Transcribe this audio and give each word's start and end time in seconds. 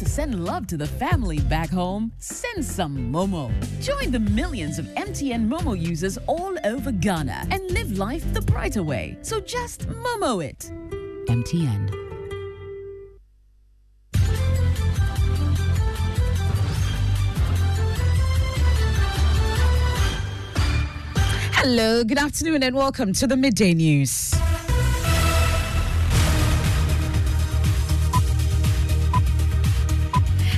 To 0.00 0.08
send 0.08 0.46
love 0.46 0.66
to 0.68 0.78
the 0.78 0.86
family 0.86 1.40
back 1.40 1.68
home? 1.68 2.10
Send 2.16 2.64
some 2.64 3.12
Momo. 3.12 3.52
Join 3.82 4.10
the 4.10 4.18
millions 4.18 4.78
of 4.78 4.86
MTN 4.96 5.46
Momo 5.46 5.78
users 5.78 6.16
all 6.26 6.56
over 6.64 6.90
Ghana 6.90 7.46
and 7.50 7.70
live 7.70 7.98
life 7.98 8.24
the 8.32 8.40
brighter 8.40 8.82
way. 8.82 9.18
So 9.20 9.40
just 9.40 9.86
Momo 9.90 10.42
it. 10.42 10.72
MTN. 11.28 11.90
Hello, 21.52 22.04
good 22.04 22.16
afternoon, 22.16 22.62
and 22.62 22.74
welcome 22.74 23.12
to 23.12 23.26
the 23.26 23.36
midday 23.36 23.74
news. 23.74 24.34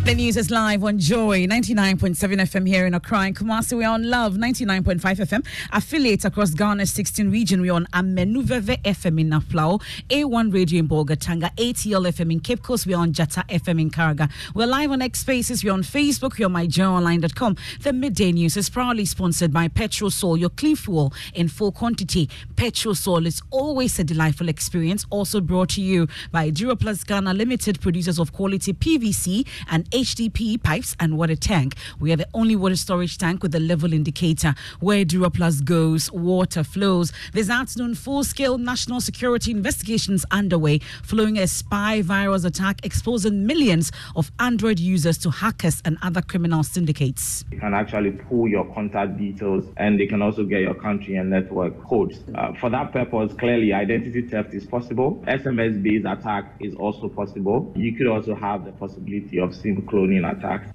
The 0.04 0.16
news 0.16 0.36
is 0.36 0.50
live 0.50 0.82
on 0.82 0.98
Joy 0.98 1.46
99.7 1.46 2.16
FM 2.16 2.66
here 2.66 2.86
in 2.86 2.94
Accra 2.94 3.20
and 3.20 3.36
Kumasi. 3.36 3.76
We're 3.76 3.88
on 3.88 4.02
Love 4.10 4.34
99.5 4.34 4.98
FM. 4.98 5.46
Affiliates 5.70 6.24
across 6.24 6.50
Ghana's 6.50 6.90
16 6.90 7.30
region. 7.30 7.60
We're 7.60 7.72
on 7.72 7.86
Amenuveve 7.92 8.82
FM 8.82 9.20
in 9.20 9.30
Naflao, 9.30 9.80
A1 10.10 10.52
Radio 10.52 10.80
in 10.80 10.88
Bolgatanga, 10.88 11.54
ATL 11.54 12.10
FM 12.10 12.32
in 12.32 12.40
Cape 12.40 12.64
Coast. 12.64 12.84
We're 12.84 12.96
on 12.96 13.12
Jata 13.12 13.46
FM 13.48 13.80
in 13.80 13.90
Karaga. 13.90 14.28
We're 14.56 14.66
live 14.66 14.90
on 14.90 15.02
X 15.02 15.20
Spaces. 15.20 15.62
We're 15.62 15.72
on 15.72 15.84
Facebook. 15.84 16.36
We're 16.36 16.46
on 16.46 16.52
myjoyonline.com. 16.54 17.56
The 17.82 17.92
midday 17.92 18.32
news 18.32 18.56
is 18.56 18.68
proudly 18.68 19.04
sponsored 19.04 19.52
by 19.52 19.68
Petrosol, 19.68 20.36
your 20.36 20.50
clean 20.50 20.74
fuel 20.74 21.14
in 21.32 21.46
full 21.46 21.70
quantity. 21.70 22.28
Petrosol 22.56 23.24
is 23.24 23.40
always 23.52 23.96
a 24.00 24.04
delightful 24.04 24.48
experience. 24.48 25.06
Also 25.10 25.40
brought 25.40 25.68
to 25.70 25.80
you 25.80 26.08
by 26.32 26.50
Plus 26.50 27.04
Ghana 27.04 27.34
Limited, 27.34 27.80
producers 27.80 28.18
of 28.18 28.32
quality 28.32 28.72
PVC 28.72 29.46
and 29.70 29.88
HDPE 29.92 30.62
pipes 30.62 30.96
and 30.98 31.18
water 31.18 31.36
tank. 31.36 31.74
We 32.00 32.12
are 32.12 32.16
the 32.16 32.26
only 32.32 32.56
water 32.56 32.76
storage 32.76 33.18
tank 33.18 33.42
with 33.42 33.54
a 33.54 33.60
level 33.60 33.92
indicator 33.92 34.54
where 34.80 35.04
Duraplus 35.04 35.62
goes, 35.62 36.10
water 36.10 36.64
flows. 36.64 37.12
This 37.34 37.50
afternoon, 37.50 37.94
full-scale 37.94 38.56
national 38.58 39.02
security 39.02 39.50
investigations 39.50 40.24
underway 40.30 40.78
following 41.02 41.38
a 41.38 41.46
spy 41.46 42.00
virus 42.00 42.44
attack 42.44 42.84
exposing 42.84 43.46
millions 43.46 43.92
of 44.16 44.32
Android 44.40 44.78
users 44.78 45.18
to 45.18 45.30
hackers 45.30 45.82
and 45.84 45.98
other 46.02 46.22
criminal 46.22 46.62
syndicates. 46.62 47.44
You 47.50 47.60
can 47.60 47.74
actually 47.74 48.12
pull 48.12 48.48
your 48.48 48.64
contact 48.74 49.18
details 49.18 49.66
and 49.76 50.00
they 50.00 50.06
can 50.06 50.22
also 50.22 50.44
get 50.44 50.62
your 50.62 50.74
country 50.74 51.16
and 51.16 51.28
network 51.28 51.82
codes. 51.84 52.18
Uh, 52.34 52.54
for 52.54 52.70
that 52.70 52.92
purpose, 52.92 53.32
clearly 53.34 53.72
identity 53.74 54.22
theft 54.22 54.54
is 54.54 54.64
possible. 54.64 55.22
SMS-based 55.26 56.06
attack 56.06 56.54
is 56.60 56.74
also 56.76 57.08
possible. 57.08 57.72
You 57.76 57.94
could 57.94 58.06
also 58.06 58.34
have 58.34 58.64
the 58.64 58.72
possibility 58.72 59.38
of 59.38 59.54
SIM 59.54 59.81
cloning 59.86 60.30
attacks. 60.30 60.72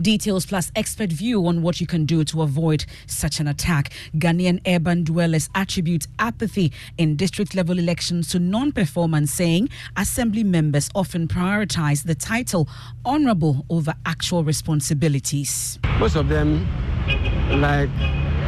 Details 0.00 0.46
plus 0.46 0.70
expert 0.76 1.10
view 1.10 1.46
on 1.46 1.62
what 1.62 1.80
you 1.80 1.86
can 1.86 2.04
do 2.04 2.24
to 2.24 2.42
avoid 2.42 2.84
such 3.06 3.40
an 3.40 3.48
attack. 3.48 3.92
Ghanaian 4.14 4.60
urban 4.66 5.04
dwellers 5.04 5.48
attribute 5.54 6.06
apathy 6.18 6.72
in 6.98 7.16
district 7.16 7.54
level 7.54 7.78
elections 7.78 8.28
to 8.30 8.38
non 8.38 8.72
performance, 8.72 9.32
saying 9.32 9.68
assembly 9.96 10.44
members 10.44 10.88
often 10.94 11.28
prioritize 11.28 12.04
the 12.04 12.14
title 12.14 12.68
honorable 13.04 13.66
over 13.70 13.94
actual 14.06 14.44
responsibilities. 14.44 15.78
Most 15.98 16.16
of 16.16 16.28
them 16.28 16.66
like 17.60 17.90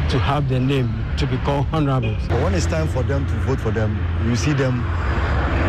to 0.09 0.19
have 0.19 0.47
their 0.49 0.59
name 0.59 0.93
to 1.17 1.25
be 1.25 1.37
called 1.37 1.65
honorable. 1.71 2.15
But 2.29 2.43
when 2.43 2.53
it's 2.53 2.65
time 2.67 2.87
for 2.87 3.03
them 3.03 3.25
to 3.25 3.33
vote 3.39 3.59
for 3.59 3.71
them, 3.71 3.97
you 4.27 4.35
see 4.35 4.53
them 4.53 4.83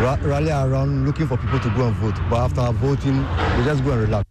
rally 0.01 0.51
around 0.51 1.05
looking 1.05 1.27
for 1.27 1.37
people 1.37 1.59
to 1.59 1.69
go 1.71 1.87
and 1.87 1.95
vote. 1.97 2.15
But 2.29 2.37
after 2.45 2.71
voting, 2.77 3.17
they 3.57 3.63
just 3.65 3.83
go 3.83 3.91
and 3.91 4.01
relax. 4.01 4.27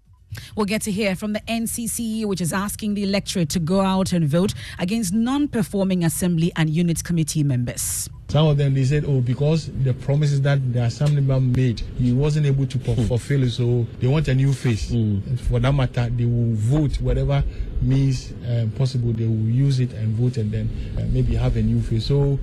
We'll 0.55 0.67
get 0.67 0.83
to 0.83 0.93
hear 0.93 1.15
from 1.15 1.33
the 1.33 1.41
NCCE, 1.41 2.25
which 2.27 2.41
is 2.41 2.53
asking 2.53 2.95
the 2.95 3.03
electorate 3.03 3.49
to 3.51 3.59
go 3.61 3.81
out 3.81 4.13
and 4.13 4.29
vote 4.29 4.55
against 4.79 5.13
non 5.13 5.49
performing 5.49 6.05
assembly 6.05 6.53
and 6.57 6.69
unit 6.71 7.03
committee 7.05 7.43
members. 7.43 8.09
Some 8.29 8.49
of 8.49 8.57
them 8.57 8.75
they 8.75 8.85
said, 8.85 9.05
oh, 9.07 9.21
because 9.21 9.71
the 9.85 9.95
promises 9.95 10.41
that 10.43 10.73
the 10.73 10.83
assemblyman 10.83 11.53
made, 11.53 11.81
he 11.97 12.13
wasn't 12.13 12.47
able 12.47 12.67
to 12.67 12.79
mm. 12.79 13.07
fulfill 13.07 13.45
it, 13.45 13.51
so 13.51 13.87
they 14.01 14.09
want 14.09 14.27
a 14.27 14.35
new 14.35 14.53
face. 14.53 14.91
Mm. 14.91 15.39
For 15.41 15.61
that 15.61 15.73
matter, 15.73 16.09
they 16.11 16.25
will 16.25 16.53
vote 16.55 17.01
whatever 17.01 17.45
means 17.81 18.33
um, 18.49 18.73
possible. 18.73 19.13
They 19.13 19.27
will 19.27 19.49
use 19.49 19.79
it 19.79 19.93
and 19.93 20.09
vote, 20.17 20.39
and 20.39 20.51
then 20.51 20.69
uh, 20.99 21.03
maybe 21.13 21.37
have 21.37 21.57
a 21.57 21.63
new 21.63 21.81
face. 21.81 22.07
So 22.07 22.39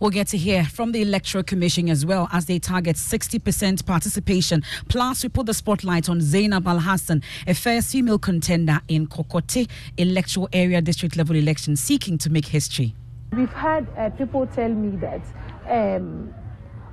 We'll 0.00 0.10
get 0.10 0.28
to 0.28 0.36
hear 0.36 0.64
from 0.64 0.92
the 0.92 1.02
Electoral 1.02 1.44
Commission 1.44 1.88
as 1.88 2.04
well 2.04 2.28
as 2.32 2.46
they 2.46 2.58
target 2.58 2.96
60% 2.96 3.84
participation. 3.86 4.62
Plus, 4.88 5.22
we 5.22 5.28
put 5.28 5.46
the 5.46 5.54
spotlight 5.54 6.08
on 6.08 6.20
Zainab 6.20 6.66
Al 6.66 6.80
Hassan, 6.80 7.22
a 7.46 7.54
first 7.54 7.92
female 7.92 8.18
contender 8.18 8.80
in 8.88 9.06
Kokote 9.06 9.68
electoral 9.96 10.48
area 10.52 10.80
district 10.80 11.16
level 11.16 11.36
election, 11.36 11.76
seeking 11.76 12.18
to 12.18 12.30
make 12.30 12.46
history. 12.46 12.94
We've 13.32 13.52
had 13.52 13.86
uh, 13.96 14.10
people 14.10 14.46
tell 14.46 14.70
me 14.70 14.96
that, 14.98 15.22
um, 15.68 16.34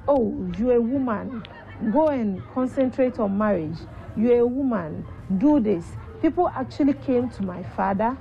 oh, 0.08 0.52
you're 0.58 0.76
a 0.76 0.82
woman, 0.82 1.44
go 1.92 2.10
and 2.10 2.42
concentrate 2.54 3.20
on 3.20 3.38
marriage. 3.38 3.78
You're 4.18 4.40
a 4.40 4.48
woman, 4.48 5.06
do 5.38 5.60
this. 5.60 5.86
People 6.22 6.50
actually 6.50 6.94
came 6.94 7.30
to 7.32 7.44
my 7.44 7.64
father 7.64 8.18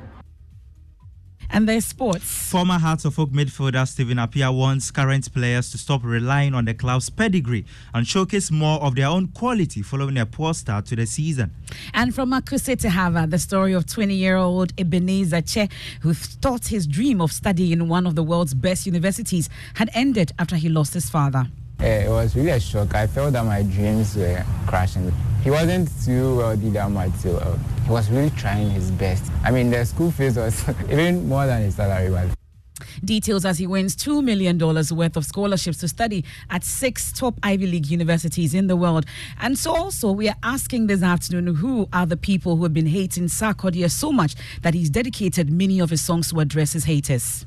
and 1.51 1.69
their 1.69 1.81
sports. 1.81 2.25
Former 2.51 2.79
Hearts 2.79 3.05
of 3.05 3.19
Oak 3.19 3.31
midfielder 3.31 3.87
Stephen 3.87 4.19
Appiah 4.19 4.57
wants 4.57 4.91
current 4.91 5.33
players 5.33 5.71
to 5.71 5.79
stop 5.79 6.03
relying 6.05 6.55
on 6.55 6.65
the 6.65 6.75
club's 6.75 7.11
pedigree 7.11 7.65
and 7.93 8.07
showcase 8.07 8.51
more 8.51 8.81
of 8.81 8.95
their 8.95 9.09
own 9.09 9.29
quality 9.29 9.83
following 9.83 10.19
a 10.19 10.27
poor 10.27 10.55
start 10.55 10.87
to 10.87 10.97
the 10.97 11.07
season. 11.07 11.51
And 11.93 12.15
from 12.15 12.33
Akuse 12.33 12.79
to 12.81 12.91
Harvard, 12.91 13.31
the 13.31 13.39
story 13.39 13.73
of 13.73 13.87
20 13.87 14.15
year 14.15 14.37
old 14.37 14.73
Ebenezer 14.79 15.43
Che, 15.43 15.69
who 16.01 16.15
thought 16.15 16.69
his 16.69 16.87
dream 16.87 17.21
of 17.21 17.33
studying 17.33 17.73
in 17.73 17.89
one 17.89 18.07
of 18.07 18.15
the 18.15 18.23
world's 18.23 18.55
best 18.55 18.87
universities 18.87 19.49
had 19.75 19.91
ended 19.95 20.33
after 20.39 20.57
he 20.57 20.69
lost 20.69 20.95
his 20.95 21.11
father. 21.11 21.47
Uh, 21.85 21.87
it 21.87 22.09
was 22.09 22.35
really 22.35 22.49
a 22.49 22.59
shock. 22.59 22.95
I 22.95 23.07
felt 23.07 23.35
that 23.35 23.45
my 23.45 23.63
dreams 23.63 24.17
were 24.17 24.43
crashing. 24.67 25.13
He 25.43 25.51
wasn't 25.51 25.91
too 26.03 26.39
wealthy 26.39 26.71
that 26.71 26.91
much, 26.91 27.13
so 27.17 27.37
uh, 27.37 27.59
he 27.85 27.91
was 27.91 28.11
really 28.11 28.31
trying 28.31 28.71
his 28.71 28.91
best. 28.93 29.31
I 29.45 29.51
mean, 29.51 29.69
the 29.69 29.85
school 29.85 30.11
fees 30.11 30.39
was 30.39 30.67
even 30.91 31.29
more 31.29 31.45
than 31.45 31.61
his 31.61 31.75
salary 31.75 32.11
was. 32.11 32.31
Details 33.05 33.45
as 33.45 33.59
he 33.59 33.67
wins 33.67 33.95
$2 33.97 34.25
million 34.25 34.59
worth 34.59 35.17
of 35.19 35.27
scholarships 35.27 35.77
to 35.81 35.89
study 35.89 36.25
at 36.49 36.65
six 36.65 37.13
top 37.13 37.35
Ivy 37.43 37.67
League 37.67 37.89
universities 37.89 38.55
in 38.55 38.67
the 38.67 38.77
world. 38.77 39.05
And 39.39 39.59
so, 39.59 39.77
also, 39.77 40.11
we 40.11 40.31
are 40.31 40.37
asking 40.43 40.87
this 40.87 41.03
afternoon 41.03 41.57
who 41.57 41.87
are 41.93 42.07
the 42.07 42.17
people 42.17 42.57
who 42.57 42.63
have 42.63 42.73
been 42.73 42.87
hating 42.87 43.25
Sarkodie 43.25 43.91
so 43.91 44.11
much 44.11 44.37
that 44.63 44.73
he's 44.73 44.89
dedicated 44.89 45.53
many 45.53 45.81
of 45.81 45.91
his 45.91 46.01
songs 46.01 46.31
to 46.31 46.41
address 46.41 46.73
his 46.73 46.85
haters. 46.85 47.45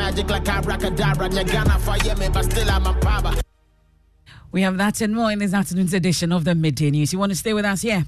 Magic 0.00 0.30
like 0.30 0.48
abracadabra. 0.48 1.30
fire 1.78 2.16
me, 2.16 2.28
but 2.30 2.44
still 2.44 2.70
I'm 2.70 2.86
a 2.86 2.94
power. 3.00 3.34
We 4.50 4.62
have 4.62 4.78
that 4.78 5.02
and 5.02 5.14
more 5.14 5.30
in 5.30 5.40
this 5.40 5.52
afternoon's 5.52 5.92
edition 5.92 6.32
of 6.32 6.44
the 6.44 6.54
Midday 6.54 6.90
News. 6.90 7.12
You 7.12 7.18
want 7.18 7.32
to 7.32 7.36
stay 7.36 7.52
with 7.52 7.66
us? 7.66 7.84
Yeah. 7.84 8.04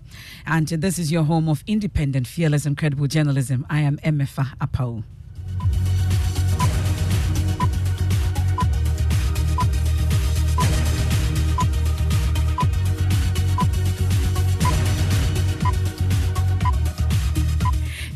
And 0.47 0.67
this 0.67 0.99
is 0.99 1.13
your 1.13 1.25
home 1.25 1.51
of 1.51 1.63
independent, 1.67 2.27
fearless, 2.27 2.65
and 2.65 2.79
credible 2.79 3.09
journalism. 3.09 3.67
I 3.69 3.81
am 3.81 3.99
Emefa 3.99 4.57
Apawu. 4.59 5.05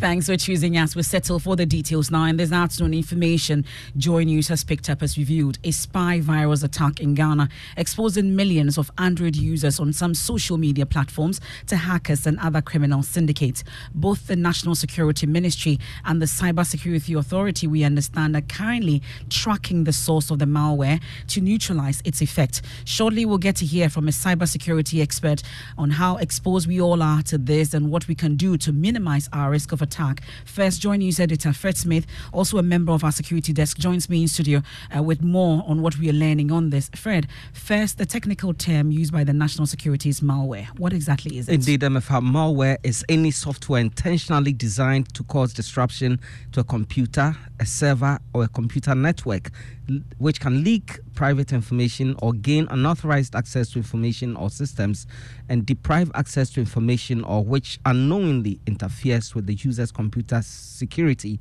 Thanks 0.07 0.27
for 0.27 0.37
choosing 0.37 0.79
us. 0.79 0.95
We'll 0.95 1.03
settle 1.03 1.41
for 1.41 1.57
the 1.57 1.67
details 1.67 2.13
now. 2.13 2.23
And 2.23 2.39
this 2.39 2.53
afternoon 2.53 2.95
information 2.95 3.65
Joy 3.97 4.23
News 4.23 4.47
has 4.47 4.63
picked 4.63 4.89
up 4.89 5.03
as 5.03 5.19
reviewed 5.19 5.59
a 5.65 5.73
spy 5.73 6.21
virus 6.21 6.63
attack 6.63 7.01
in 7.01 7.15
Ghana, 7.15 7.49
exposing 7.77 8.37
millions 8.37 8.79
of 8.79 8.89
Android 8.99 9.35
users 9.35 9.81
on 9.81 9.93
some 9.93 10.15
social 10.15 10.59
media 10.59 10.87
platforms 10.87 11.41
to 11.67 11.75
hackers 11.75 12.25
and 12.25 12.39
other 12.39 12.63
criminal 12.63 13.03
syndicates. 13.03 13.65
Both 13.97 14.29
the 14.29 14.37
National 14.37 14.77
Security 14.77 15.27
Ministry 15.27 15.81
and 16.05 16.23
the 16.23 16.27
Cybersecurity 16.27 17.19
Authority, 17.19 17.67
we 17.67 17.83
understand, 17.83 18.37
are 18.37 18.43
currently 18.43 19.03
tracking 19.29 19.83
the 19.83 19.93
source 19.93 20.31
of 20.31 20.39
the 20.39 20.45
malware 20.45 21.03
to 21.27 21.41
neutralize 21.41 22.01
its 22.05 22.23
effect. 22.23 22.63
Shortly, 22.85 23.27
we'll 23.27 23.39
get 23.39 23.57
to 23.57 23.67
hear 23.67 23.91
from 23.91 24.07
a 24.07 24.13
cybersecurity 24.13 25.03
expert 25.03 25.43
on 25.77 25.91
how 25.91 26.19
exposed 26.19 26.69
we 26.69 26.81
all 26.81 27.03
are 27.03 27.23
to 27.23 27.39
this 27.39 27.75
and 27.75 27.91
what 27.91 28.07
we 28.07 28.15
can 28.15 28.37
do 28.37 28.57
to 28.59 28.73
minimize 28.73 29.29
our 29.33 29.51
risk 29.51 29.73
of 29.73 29.83
attack. 29.83 29.96
First, 30.45 30.83
Joy 30.83 30.97
News 30.97 31.19
editor 31.19 31.53
Fred 31.53 31.77
Smith, 31.77 32.07
also 32.33 32.59
a 32.59 32.63
member 32.63 32.93
of 32.93 33.03
our 33.03 33.13
security 33.13 33.53
desk, 33.53 33.79
joins 33.79 34.09
me 34.09 34.23
in 34.23 34.29
studio 34.29 34.63
uh, 34.97 35.03
with 35.03 35.23
more 35.23 35.65
on 35.67 35.81
what 35.83 35.99
we 35.99 36.11
are 36.11 36.13
learning 36.13 36.53
on 36.53 36.71
this. 36.71 36.91
Fred, 36.95 37.29
first, 37.53 37.99
the 37.99 38.07
technical 38.07 38.53
term 38.53 38.91
used 38.91 39.13
by 39.13 39.25
the 39.25 39.33
national 39.33 39.67
security 39.67 40.09
is 40.09 40.21
malware. 40.21 40.67
What 40.79 40.93
exactly 40.93 41.39
is 41.39 41.49
it? 41.49 41.55
Indeed, 41.55 41.81
Emefa, 41.81 42.21
malware 42.21 42.77
is 42.83 43.05
any 43.09 43.31
software 43.31 43.81
intentionally 43.81 44.53
designed 44.53 45.13
to 45.15 45.25
cause 45.25 45.53
disruption 45.53 46.21
to 46.53 46.61
a 46.61 46.65
computer, 46.65 47.35
a 47.61 47.67
server, 47.67 48.19
or 48.33 48.45
a 48.45 48.49
computer 48.49 48.95
network 48.95 49.51
which 50.19 50.41
can 50.41 50.65
leak 50.65 50.99
private 51.15 51.53
information 51.53 52.17
or 52.21 52.33
gain 52.33 52.67
unauthorized 52.71 53.35
access 53.37 53.71
to 53.71 53.79
information 53.79 54.37
or 54.37 54.51
systems 54.51 55.07
and 55.49 55.65
deprive 55.65 56.11
access 56.15 56.51
to 56.51 56.61
information 56.61 57.23
or 57.25 57.45
which 57.45 57.79
unknowingly 57.87 58.61
interferes 58.67 59.35
with 59.35 59.47
the 59.47 59.55
user's 59.55 59.93
computer 59.93 60.41
security 60.43 61.39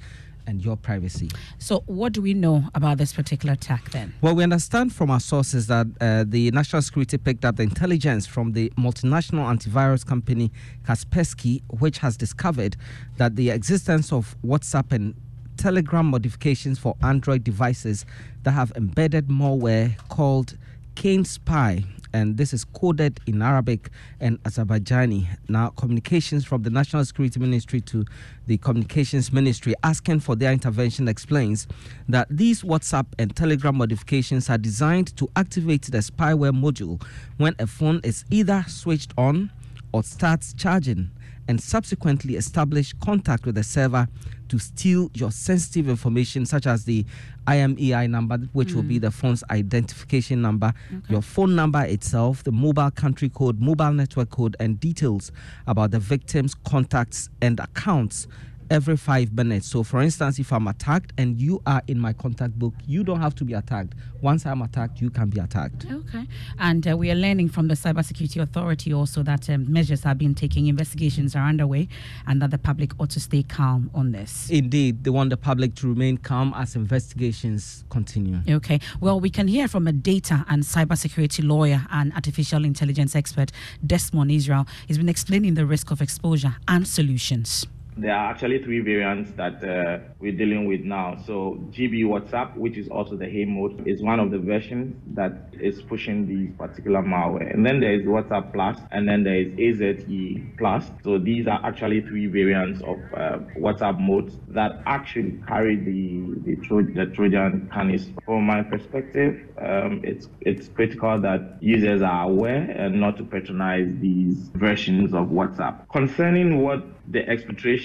and 0.48 0.64
your 0.64 0.78
privacy. 0.78 1.30
So, 1.58 1.84
what 1.88 2.14
do 2.14 2.22
we 2.22 2.34
know 2.34 2.64
about 2.76 2.98
this 2.98 3.14
particular 3.14 3.54
attack 3.54 3.92
then? 3.92 4.14
Well, 4.22 4.36
we 4.36 4.44
understand 4.44 4.94
from 4.94 5.10
our 5.10 5.20
sources 5.20 5.68
that 5.68 5.88
uh, 6.00 6.24
the 6.28 6.52
national 6.52 6.82
security 6.82 7.18
picked 7.18 7.46
up 7.46 7.56
the 7.56 7.64
intelligence 7.64 8.26
from 8.26 8.54
the 8.54 8.72
multinational 8.78 9.46
antivirus 9.46 10.06
company 10.06 10.52
Kaspersky, 10.84 11.64
which 11.80 12.00
has 12.00 12.18
discovered 12.18 12.76
that 13.18 13.36
the 13.36 13.50
existence 13.50 14.12
of 14.12 14.36
WhatsApp 14.46 14.92
and 14.92 15.16
Telegram 15.58 16.06
modifications 16.06 16.80
for 16.80 16.96
Android 17.04 17.44
devices 17.44 18.06
that 18.44 18.52
have 18.52 18.72
embedded 18.76 19.28
malware 19.28 19.98
called 20.10 20.58
CanesSpy, 20.96 21.86
and 22.14 22.38
this 22.38 22.54
is 22.54 22.64
coded 22.64 23.20
in 23.28 23.42
Arabic 23.42 23.90
and 24.20 24.42
Azerbaijani. 24.44 25.28
Now, 25.50 25.70
communications 25.70 26.46
from 26.46 26.64
the 26.64 26.70
National 26.70 27.04
Security 27.04 27.40
Ministry 27.40 27.82
to 27.82 28.06
the 28.48 28.58
Communications 28.58 29.34
Ministry 29.34 29.76
asking 29.84 30.22
for 30.22 30.36
their 30.36 30.54
intervention 30.54 31.08
explains 31.08 31.68
that 32.08 32.28
these 32.30 32.64
WhatsApp 32.64 33.08
and 33.20 33.36
Telegram 33.36 33.76
modifications 33.76 34.50
are 34.50 34.58
designed 34.58 35.16
to 35.18 35.30
activate 35.36 35.84
the 35.84 35.98
spyware 35.98 36.58
module 36.58 37.04
when 37.38 37.56
a 37.60 37.68
phone 37.68 38.00
is 38.04 38.24
either 38.32 38.64
switched 38.68 39.14
on 39.18 39.52
or 39.92 40.04
starts 40.04 40.54
charging 40.54 41.12
and 41.48 41.62
subsequently 41.62 42.36
establish 42.36 42.94
contact 42.94 43.46
with 43.46 43.56
the 43.56 43.64
server 43.64 44.08
to 44.50 44.60
steal 44.60 45.10
your 45.14 45.32
sensitive 45.32 45.90
information, 45.90 46.46
such 46.46 46.68
as 46.68 46.86
the 46.86 47.06
IMEI 47.48 48.10
number, 48.10 48.38
which 48.54 48.70
mm. 48.70 48.76
will 48.76 48.84
be 48.84 48.98
mm. 48.98 49.02
the 49.02 49.12
phone's 49.12 49.44
identification 49.50 50.42
number, 50.42 50.74
okay. 50.88 51.02
your 51.10 51.22
phone 51.22 51.56
number 51.56 51.84
itself, 51.84 52.44
the 52.44 52.52
mobile 52.52 52.92
country 52.92 53.30
code, 53.30 53.60
mobile 53.60 53.92
network 53.92 54.30
code, 54.30 54.56
and 54.60 54.80
details 54.80 55.32
about 55.68 55.92
the 55.92 56.00
victim's 56.00 56.54
contacts 56.54 57.30
and 57.42 57.60
accounts 57.60 58.28
every 58.70 58.98
five 58.98 59.34
minutes. 59.34 59.68
So, 59.68 59.84
for 59.84 60.02
instance, 60.02 60.40
if 60.40 60.52
I'm 60.52 60.68
attacked 60.68 61.14
and 61.18 61.40
you 61.40 61.62
are 61.66 61.82
in 61.88 62.00
my 62.00 62.14
contact 62.14 62.58
book, 62.58 62.74
you 62.86 63.04
don't 63.04 63.22
have 63.22 63.36
to 63.36 63.46
be 63.46 63.54
attacked. 63.54 63.94
Once 64.22 64.46
I'm 64.46 64.62
attacked, 64.62 65.02
you 65.02 65.10
can 65.10 65.30
be 65.30 65.40
attacked. 65.40 65.86
Okay. 65.90 66.28
And 66.60 66.88
uh, 66.88 66.98
we 66.98 67.12
are 67.12 67.16
learning 67.16 67.50
from 67.50 67.68
the 67.68 67.76
Cybersecurity 67.76 68.42
Authority 68.42 68.94
also 68.94 69.24
that 69.24 69.50
um, 69.50 69.72
measures 69.72 70.04
have 70.04 70.18
been 70.18 70.34
taken, 70.34 70.66
investigations 70.68 71.36
are 71.36 71.48
underway, 71.48 71.88
and 72.26 72.42
that 72.42 72.52
the 72.52 72.58
public 72.58 72.92
ought 73.00 73.12
to 73.12 73.20
stay 73.20 73.44
calm 73.44 73.90
on 73.94 74.12
this. 74.12 74.50
Indeed, 74.50 75.04
they 75.04 75.10
want 75.10 75.30
the 75.30 75.38
public 75.38 75.76
to 75.76 75.88
remain 75.88 76.18
calm 76.18 76.54
as 76.56 76.76
investigations 76.76 77.84
continue. 77.90 78.40
Okay. 78.50 78.80
Well, 79.00 79.20
we 79.20 79.30
can 79.30 79.48
hear 79.48 79.68
from 79.68 79.88
a 79.88 79.92
data 79.92 80.46
and 80.50 80.64
cybersecurity 80.64 81.48
lawyer 81.48 81.86
and 81.92 82.14
artificial 82.14 82.66
intelligence 82.66 83.16
expert, 83.16 83.52
Desmond 83.86 84.32
Israel. 84.32 84.66
He's 84.88 84.98
been 84.98 85.10
explaining 85.10 85.54
the 85.54 85.66
risk 85.66 85.92
of 85.92 86.02
exposure 86.02 86.56
and 86.68 86.88
solutions. 86.88 87.68
There 87.98 88.14
are 88.14 88.30
actually 88.30 88.62
three 88.62 88.82
variants 88.82 89.32
that 89.38 89.64
uh, 89.64 90.00
we're 90.20 90.34
dealing 90.36 90.68
with 90.68 90.82
now. 90.82 91.16
So 91.26 91.58
GB 91.72 92.04
WhatsApp, 92.04 92.58
which 92.58 92.78
is 92.78 92.90
also 92.90 93.16
the 93.16 93.26
Hey 93.26 93.46
mode, 93.46 93.88
is 93.88 94.02
one 94.02 94.20
of 94.20 94.32
the 94.32 94.38
versions 94.38 94.96
that 95.16 95.54
is 95.54 95.82
pushing 95.82 96.28
the 96.28 96.48
particular 96.58 97.02
malware. 97.02 97.54
And 97.54 97.66
then 97.66 97.80
there 97.80 97.94
is 97.94 98.06
WhatsApp 98.06 98.52
Plus, 98.52 98.80
and 98.92 99.08
then 99.08 99.24
there 99.24 99.36
is 99.36 99.80
AZE 99.80 100.42
Plus. 100.58 100.92
So 101.06 101.18
these 101.18 101.48
are 101.48 101.62
actually 101.64 102.02
three 102.02 102.28
variants 102.28 102.82
of 102.82 102.98
uh, 103.14 103.40
WhatsApp 103.58 103.98
modes 103.98 104.36
that 104.50 104.82
actually 104.86 105.40
carry 105.48 105.78
the 105.78 106.34
the, 106.44 106.56
Tro- 106.68 106.84
the 106.84 107.06
Trojan 107.16 107.70
canis. 107.74 108.10
From 108.26 108.46
my 108.46 108.62
perspective, 108.62 109.48
um, 109.58 110.02
it's 110.04 110.28
it's 110.42 110.68
critical 110.68 111.20
that 111.22 111.58
users 111.62 112.02
are 112.02 112.26
aware 112.30 112.70
and 112.72 113.00
not 113.00 113.16
to 113.18 113.24
patronize 113.24 113.88
these 114.02 114.50
versions 114.56 115.14
of 115.14 115.28
WhatsApp. 115.28 115.88
Concerning 115.90 116.62
what 116.62 116.84
the 117.08 117.20
exfiltration 117.20 117.85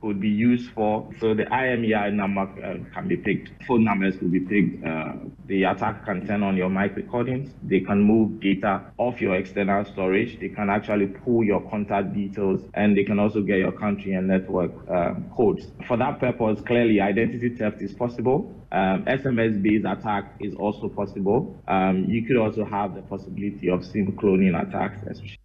could 0.00 0.20
be 0.20 0.28
used 0.28 0.70
for. 0.72 1.08
So 1.20 1.34
the 1.34 1.44
IMEI 1.44 2.12
number 2.12 2.42
uh, 2.42 2.92
can 2.94 3.08
be 3.08 3.16
picked. 3.16 3.50
Phone 3.66 3.84
numbers 3.84 4.16
could 4.16 4.32
be 4.32 4.40
picked. 4.40 4.84
Uh, 4.84 5.12
the 5.46 5.64
attack 5.64 6.04
can 6.04 6.26
turn 6.26 6.42
on 6.42 6.56
your 6.56 6.68
mic 6.68 6.96
recordings. 6.96 7.50
They 7.62 7.80
can 7.80 8.02
move 8.02 8.40
data 8.40 8.82
off 8.98 9.20
your 9.20 9.34
external 9.36 9.84
storage. 9.84 10.38
They 10.40 10.48
can 10.48 10.70
actually 10.70 11.06
pull 11.06 11.44
your 11.44 11.60
contact 11.70 12.14
details 12.14 12.60
and 12.74 12.96
they 12.96 13.04
can 13.04 13.18
also 13.18 13.42
get 13.42 13.58
your 13.58 13.72
country 13.72 14.12
and 14.12 14.28
network 14.28 14.72
uh, 14.90 15.14
codes. 15.36 15.66
For 15.86 15.96
that 15.96 16.20
purpose, 16.20 16.60
clearly 16.66 17.00
identity 17.00 17.56
theft 17.56 17.80
is 17.80 17.94
possible. 17.94 18.54
Um, 18.70 19.04
SMS-based 19.06 19.86
attack 19.86 20.34
is 20.40 20.54
also 20.54 20.88
possible. 20.88 21.62
Um, 21.68 22.04
you 22.08 22.26
could 22.26 22.36
also 22.36 22.64
have 22.64 22.94
the 22.94 23.02
possibility 23.02 23.70
of 23.70 23.84
SIM 23.84 24.12
cloning 24.12 24.60
attacks, 24.60 25.00
especially 25.08 25.38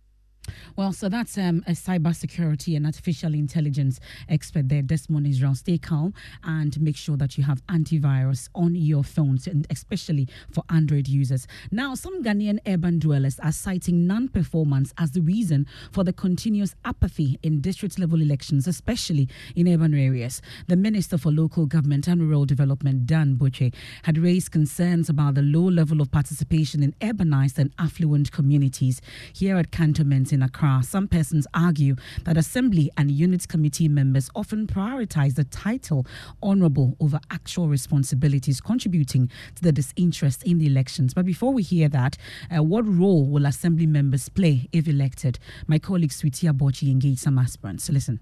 well, 0.75 0.91
so 0.91 1.07
that's 1.07 1.37
um, 1.37 1.63
a 1.67 1.71
cybersecurity 1.71 2.75
and 2.75 2.85
artificial 2.87 3.33
intelligence 3.33 3.99
expert 4.27 4.69
there, 4.69 4.81
Desmond 4.81 5.27
Israel. 5.27 5.53
Stay 5.53 5.77
calm 5.77 6.15
and 6.43 6.79
make 6.81 6.97
sure 6.97 7.15
that 7.17 7.37
you 7.37 7.43
have 7.43 7.65
antivirus 7.67 8.49
on 8.55 8.73
your 8.73 9.03
phones, 9.03 9.45
and 9.45 9.67
especially 9.69 10.27
for 10.51 10.63
Android 10.69 11.07
users. 11.07 11.47
Now, 11.71 11.93
some 11.93 12.23
Ghanaian 12.23 12.57
urban 12.67 12.97
dwellers 12.97 13.39
are 13.39 13.51
citing 13.51 14.07
non 14.07 14.29
performance 14.29 14.93
as 14.97 15.11
the 15.11 15.21
reason 15.21 15.67
for 15.91 16.03
the 16.03 16.13
continuous 16.13 16.73
apathy 16.83 17.37
in 17.43 17.61
district 17.61 17.99
level 17.99 18.21
elections, 18.21 18.67
especially 18.67 19.29
in 19.55 19.67
urban 19.67 19.93
areas. 19.93 20.41
The 20.67 20.75
Minister 20.75 21.19
for 21.19 21.31
Local 21.31 21.67
Government 21.67 22.07
and 22.07 22.21
Rural 22.21 22.45
Development, 22.45 23.05
Dan 23.05 23.35
Botwe, 23.35 23.73
had 24.03 24.17
raised 24.17 24.51
concerns 24.51 25.07
about 25.07 25.35
the 25.35 25.43
low 25.43 25.69
level 25.69 26.01
of 26.01 26.09
participation 26.09 26.81
in 26.81 26.93
urbanized 26.93 27.59
and 27.59 27.71
affluent 27.77 28.31
communities. 28.31 29.01
Here 29.33 29.57
at 29.57 29.71
cantonments 29.71 30.31
in 30.31 30.41
Accra, 30.41 30.62
some 30.81 31.07
persons 31.07 31.45
argue 31.53 31.95
that 32.23 32.37
Assembly 32.37 32.89
and 32.97 33.11
Unit 33.11 33.47
Committee 33.47 33.89
members 33.89 34.29
often 34.33 34.65
prioritize 34.65 35.35
the 35.35 35.43
title 35.43 36.05
honorable 36.41 36.95
over 36.99 37.19
actual 37.31 37.67
responsibilities, 37.67 38.61
contributing 38.61 39.29
to 39.55 39.61
the 39.61 39.71
disinterest 39.71 40.43
in 40.43 40.59
the 40.59 40.67
elections. 40.67 41.13
But 41.13 41.25
before 41.25 41.53
we 41.53 41.63
hear 41.63 41.89
that, 41.89 42.17
uh, 42.55 42.63
what 42.63 42.87
role 42.87 43.25
will 43.25 43.45
Assembly 43.45 43.85
members 43.85 44.29
play 44.29 44.69
if 44.71 44.87
elected? 44.87 45.39
My 45.67 45.79
colleague 45.79 46.13
Sweetie 46.13 46.47
Abochi 46.47 46.89
engaged 46.89 47.19
some 47.19 47.37
aspirants. 47.37 47.89
Listen. 47.89 48.19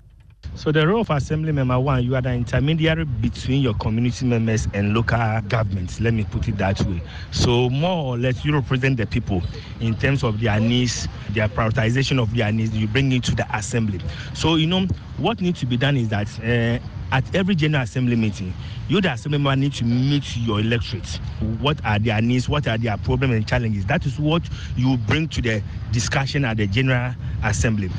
So 0.56 0.72
the 0.72 0.86
role 0.88 1.02
of 1.02 1.10
assembly 1.10 1.52
member 1.52 1.80
one, 1.80 2.04
you 2.04 2.16
are 2.16 2.22
the 2.22 2.34
intermediary 2.34 3.06
between 3.06 3.62
your 3.64 3.74
community 3.74 4.26
members 4.26 4.68
and 4.74 4.94
local 4.94 5.42
governments. 5.48 6.00
Let 6.00 6.14
me 6.14 6.24
put 6.24 6.48
it 6.48 6.58
that 6.58 6.80
way. 6.82 7.02
So 7.32 7.70
more 7.70 8.14
or 8.14 8.18
less, 8.18 8.46
you 8.46 8.54
represent 8.54 8.98
the 8.98 9.08
people 9.08 9.42
in 9.80 9.96
terms 9.96 10.24
of 10.24 10.40
their 10.40 10.60
needs, 10.60 11.08
their 11.32 11.48
prioritization 11.48 12.22
of 12.22 12.36
their 12.36 12.52
needs. 12.52 12.76
You 12.76 12.88
bring 12.88 13.12
it 13.12 13.24
to 13.24 13.36
the 13.36 13.48
assembly. 13.56 14.02
So 14.34 14.56
you 14.56 14.68
know 14.68 14.86
what 15.18 15.42
needs 15.42 15.60
to 15.62 15.66
be 15.66 15.78
done 15.78 15.98
is 15.98 16.10
that. 16.10 16.28
Uh, 16.40 16.80
at 17.14 17.36
every 17.36 17.56
general 17.56 17.84
assembly 17.84 18.16
meeting, 18.16 18.54
you, 18.88 19.02
the 19.02 19.12
assembly 19.12 19.38
member, 19.38 19.60
need 19.60 19.74
to 19.74 19.84
meet 19.84 20.38
your 20.38 20.62
electorate. 20.62 21.20
What 21.60 21.84
are 21.84 22.00
their 22.00 22.22
needs? 22.22 22.48
What 22.48 22.68
are 22.68 22.78
their 22.78 22.96
problems 22.96 23.34
and 23.34 23.46
challenges? 23.46 23.86
That 23.88 24.06
is 24.06 24.18
what 24.18 24.44
you 24.78 24.96
bring 24.96 25.28
to 25.28 25.42
the 25.42 25.62
discussion 25.92 26.46
at 26.46 26.56
the 26.56 26.68
general 26.68 27.14
assembly. 27.44 27.90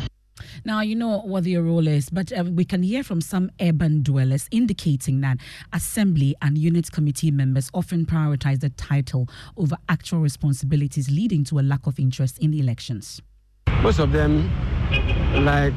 Now, 0.65 0.81
you 0.81 0.95
know 0.95 1.19
what 1.19 1.43
their 1.43 1.61
role 1.61 1.89
is, 1.89 2.09
but 2.09 2.33
uh, 2.33 2.45
we 2.45 2.65
can 2.65 2.85
hear 2.85 3.03
from 3.03 3.21
some 3.21 3.51
urban 3.61 4.05
dwellers 4.05 4.47
indicating 4.53 5.21
that 5.23 5.39
assembly 5.73 6.37
and 6.41 6.57
unit 6.57 6.93
committee 6.93 7.33
members 7.33 7.69
often 7.75 8.07
prioritize 8.07 8.61
the 8.61 8.71
title 8.71 9.29
over 9.57 9.77
actual 9.89 10.21
responsibilities, 10.21 11.11
leading 11.11 11.43
to 11.45 11.59
a 11.59 11.63
lack 11.63 11.89
of 11.89 11.99
interest 11.99 12.39
in 12.39 12.53
the 12.53 12.61
elections. 12.61 13.21
Most 13.83 13.99
of 13.99 14.13
them 14.13 14.49
like 15.45 15.75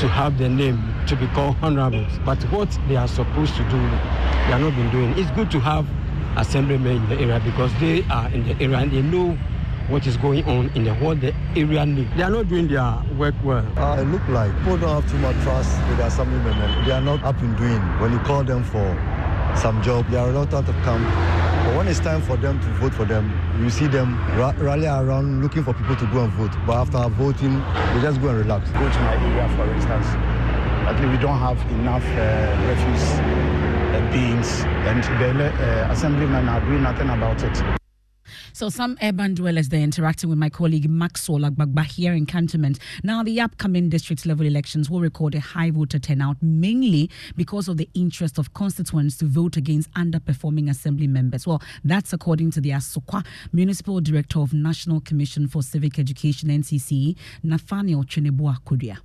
to 0.00 0.08
have 0.08 0.36
their 0.36 0.50
name 0.50 0.82
to 1.06 1.16
be 1.16 1.26
called 1.28 1.56
honorables. 1.62 2.12
But 2.26 2.42
what 2.52 2.68
they 2.88 2.96
are 2.96 3.08
supposed 3.08 3.54
to 3.56 3.62
do, 3.70 3.78
they 3.80 4.52
are 4.52 4.58
not 4.58 4.76
been 4.76 4.90
doing. 4.90 5.18
It's 5.18 5.30
good 5.30 5.50
to 5.52 5.60
have 5.60 5.86
assemblymen 6.36 6.96
in 6.96 7.08
the 7.08 7.18
area 7.20 7.40
because 7.42 7.72
they 7.80 8.02
are 8.10 8.28
in 8.28 8.46
the 8.46 8.52
area 8.62 8.76
and 8.76 8.92
they 8.92 9.00
know 9.00 9.38
what 9.90 10.06
is 10.06 10.16
going 10.16 10.44
on 10.44 10.70
in 10.76 10.84
the 10.84 10.94
whole 10.94 11.14
the 11.16 11.34
area 11.56 11.84
need. 11.84 12.08
They 12.16 12.22
are 12.22 12.30
not 12.30 12.48
doing 12.48 12.68
their 12.68 13.02
work 13.18 13.34
well. 13.42 13.66
Uh, 13.76 14.00
it 14.00 14.04
look 14.04 14.26
like 14.28 14.56
people 14.58 14.78
don't 14.78 15.02
have 15.02 15.10
too 15.10 15.18
much 15.18 15.36
trust 15.42 15.76
with 15.88 15.98
the 15.98 16.06
assemblymen. 16.06 16.84
They 16.86 16.92
are 16.92 17.00
not 17.00 17.22
up 17.24 17.38
in 17.42 17.54
doing. 17.56 17.80
When 17.98 18.12
you 18.12 18.18
call 18.20 18.44
them 18.44 18.62
for 18.62 18.86
some 19.56 19.82
job, 19.82 20.08
they 20.10 20.16
are 20.16 20.28
reluctant 20.28 20.66
to 20.66 20.72
come. 20.84 21.02
But 21.02 21.76
when 21.76 21.88
it's 21.88 21.98
time 22.00 22.22
for 22.22 22.36
them 22.36 22.60
to 22.60 22.66
vote 22.78 22.94
for 22.94 23.04
them, 23.04 23.32
you 23.60 23.68
see 23.68 23.88
them 23.88 24.16
ra- 24.38 24.54
rally 24.58 24.86
around 24.86 25.42
looking 25.42 25.64
for 25.64 25.74
people 25.74 25.96
to 25.96 26.06
go 26.06 26.24
and 26.24 26.32
vote. 26.34 26.52
But 26.66 26.76
after 26.82 27.08
voting, 27.14 27.58
they 27.94 28.00
just 28.00 28.20
go 28.20 28.28
and 28.28 28.38
relax. 28.38 28.70
Go 28.70 28.78
to 28.78 29.00
my 29.00 29.16
area, 29.16 29.48
for 29.56 29.74
instance. 29.74 30.06
I 30.86 30.94
think 30.96 31.10
we 31.12 31.18
don't 31.18 31.38
have 31.38 31.60
enough 31.72 32.04
uh, 32.04 32.68
refuse 32.68 33.10
uh, 33.20 34.10
beings, 34.12 34.62
and 34.86 35.02
the 35.04 35.46
uh, 35.46 35.92
assemblymen 35.92 36.48
are 36.48 36.60
doing 36.60 36.82
nothing 36.82 37.10
about 37.10 37.42
it. 37.42 37.79
So 38.52 38.68
some 38.68 38.98
urban 39.02 39.34
dwellers 39.34 39.68
they're 39.68 39.80
interacting 39.80 40.30
with 40.30 40.38
my 40.38 40.50
colleague 40.50 40.88
Maxwell 40.88 41.40
Agbagba 41.40 41.84
here 41.84 42.12
in 42.12 42.26
Cantonment. 42.26 42.78
Now 43.02 43.22
the 43.22 43.40
upcoming 43.40 43.88
district 43.88 44.26
level 44.26 44.46
elections 44.46 44.90
will 44.90 45.00
record 45.00 45.34
a 45.34 45.40
high 45.40 45.70
voter 45.70 45.98
turnout 45.98 46.36
mainly 46.42 47.10
because 47.36 47.68
of 47.68 47.76
the 47.76 47.88
interest 47.94 48.38
of 48.38 48.52
constituents 48.54 49.16
to 49.18 49.26
vote 49.26 49.56
against 49.56 49.90
underperforming 49.92 50.68
assembly 50.70 51.06
members. 51.06 51.46
Well, 51.46 51.62
that's 51.84 52.12
according 52.12 52.50
to 52.52 52.60
the 52.60 52.70
Asokwa 52.70 53.24
Municipal 53.52 54.00
Director 54.00 54.40
of 54.40 54.52
National 54.52 55.00
Commission 55.00 55.48
for 55.48 55.62
Civic 55.62 55.98
Education 55.98 56.48
NCC, 56.48 57.16
Nathaniel 57.42 58.04
Chenebua 58.04 58.58
Kudia. 58.64 58.98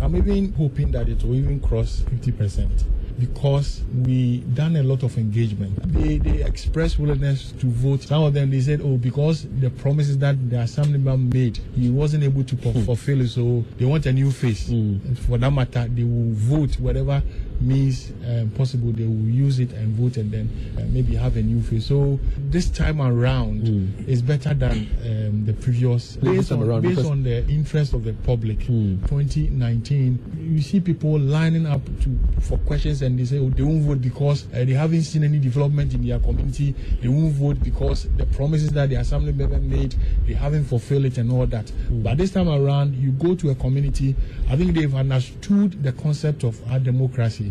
I'm 0.00 0.14
even 0.16 0.52
hoping 0.52 0.90
that 0.92 1.08
it 1.08 1.22
will 1.24 1.36
even 1.36 1.58
cross 1.60 2.00
50% 2.02 2.84
because 3.18 3.82
we 4.04 4.38
done 4.54 4.76
a 4.76 4.82
lot 4.82 5.02
of 5.02 5.16
engagement. 5.16 5.74
They, 5.92 6.18
they 6.18 6.42
expressed 6.44 6.98
willingness 6.98 7.52
to 7.60 7.66
vote. 7.66 8.02
Some 8.02 8.24
of 8.24 8.34
them, 8.34 8.50
they 8.50 8.60
said, 8.60 8.80
oh, 8.82 8.96
because 8.96 9.46
the 9.60 9.70
promises 9.70 10.18
that 10.18 10.50
the 10.50 10.60
assemblyman 10.60 11.28
made, 11.30 11.58
he 11.74 11.90
wasn't 11.90 12.24
able 12.24 12.44
to 12.44 12.56
mm. 12.56 12.84
fulfill 12.84 13.20
it, 13.22 13.28
so 13.28 13.64
they 13.78 13.84
want 13.84 14.06
a 14.06 14.12
new 14.12 14.30
face. 14.30 14.68
Mm. 14.68 15.16
For 15.18 15.38
that 15.38 15.50
matter, 15.50 15.86
they 15.88 16.04
will 16.04 16.32
vote 16.32 16.78
whatever 16.78 17.22
means 17.60 18.12
um, 18.26 18.50
possible. 18.50 18.92
They 18.92 19.04
will 19.04 19.28
use 19.28 19.58
it 19.60 19.72
and 19.72 19.94
vote 19.94 20.16
and 20.16 20.30
then 20.30 20.50
uh, 20.78 20.82
maybe 20.88 21.14
have 21.16 21.36
a 21.36 21.42
new 21.42 21.62
face. 21.62 21.86
So 21.86 22.18
this 22.38 22.68
time 22.70 23.00
around 23.00 23.62
mm. 23.62 24.08
is 24.08 24.22
better 24.22 24.54
than 24.54 24.88
um, 25.04 25.44
the 25.46 25.52
previous. 25.54 26.16
Based, 26.16 26.52
on, 26.52 26.80
based 26.80 27.04
on 27.06 27.22
the 27.22 27.46
interest 27.48 27.92
of 27.94 28.04
the 28.04 28.12
public. 28.24 28.60
2019 28.66 30.18
you 30.56 30.62
see 30.62 30.80
people 30.80 31.18
lining 31.18 31.66
up 31.66 31.84
to 32.00 32.18
for 32.40 32.58
questions 32.58 33.02
and 33.02 33.18
they 33.18 33.24
say 33.24 33.38
oh, 33.38 33.50
they 33.50 33.62
won't 33.62 33.82
vote 33.82 34.00
because 34.00 34.46
uh, 34.54 34.64
they 34.64 34.72
haven't 34.72 35.02
seen 35.02 35.24
any 35.24 35.38
development 35.38 35.94
in 35.94 36.06
their 36.06 36.18
community. 36.18 36.74
They 37.00 37.08
won't 37.08 37.32
vote 37.32 37.62
because 37.62 38.08
the 38.16 38.26
promises 38.26 38.70
that 38.70 38.88
the 38.88 38.96
assembly 38.96 39.32
member 39.32 39.58
made 39.58 39.94
they 40.26 40.34
haven't 40.34 40.64
fulfilled 40.64 41.04
it 41.04 41.18
and 41.18 41.30
all 41.30 41.46
that. 41.46 41.66
Mm. 41.66 42.02
But 42.02 42.18
this 42.18 42.32
time 42.32 42.48
around, 42.48 42.94
you 42.96 43.12
go 43.12 43.34
to 43.34 43.50
a 43.50 43.54
community. 43.54 44.14
I 44.48 44.56
think 44.56 44.74
they've 44.74 44.94
understood 44.94 45.82
the 45.82 45.92
concept 45.92 46.44
of 46.44 46.60
our 46.70 46.78
democracy. 46.78 47.45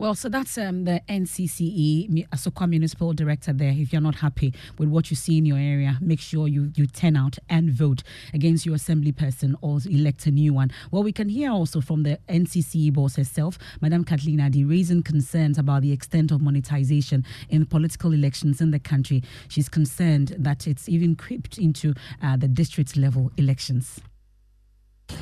Well, 0.00 0.14
so 0.14 0.28
that's 0.28 0.56
um, 0.58 0.84
the 0.84 1.02
NCCE 1.08 2.28
Asokwa 2.28 2.68
Municipal 2.68 3.12
Director 3.14 3.52
there. 3.52 3.72
If 3.76 3.92
you're 3.92 4.00
not 4.00 4.14
happy 4.14 4.54
with 4.78 4.88
what 4.88 5.10
you 5.10 5.16
see 5.16 5.38
in 5.38 5.44
your 5.44 5.58
area, 5.58 5.98
make 6.00 6.20
sure 6.20 6.46
you, 6.46 6.70
you 6.76 6.86
turn 6.86 7.16
out 7.16 7.36
and 7.50 7.68
vote 7.68 8.04
against 8.32 8.64
your 8.64 8.76
assembly 8.76 9.10
person 9.10 9.56
or 9.60 9.80
elect 9.90 10.26
a 10.26 10.30
new 10.30 10.54
one. 10.54 10.70
Well, 10.92 11.02
we 11.02 11.10
can 11.10 11.28
hear 11.28 11.50
also 11.50 11.80
from 11.80 12.04
the 12.04 12.20
NCCE 12.28 12.92
boss 12.92 13.16
herself, 13.16 13.58
Madam 13.80 14.04
Kathleen 14.04 14.38
Addy, 14.38 14.64
raising 14.64 15.02
concerns 15.02 15.58
about 15.58 15.82
the 15.82 15.90
extent 15.90 16.30
of 16.30 16.40
monetization 16.40 17.24
in 17.48 17.66
political 17.66 18.12
elections 18.12 18.60
in 18.60 18.70
the 18.70 18.78
country. 18.78 19.24
She's 19.48 19.68
concerned 19.68 20.36
that 20.38 20.68
it's 20.68 20.88
even 20.88 21.16
creeped 21.16 21.58
into 21.58 21.94
uh, 22.22 22.36
the 22.36 22.46
district 22.46 22.96
level 22.96 23.32
elections. 23.36 24.00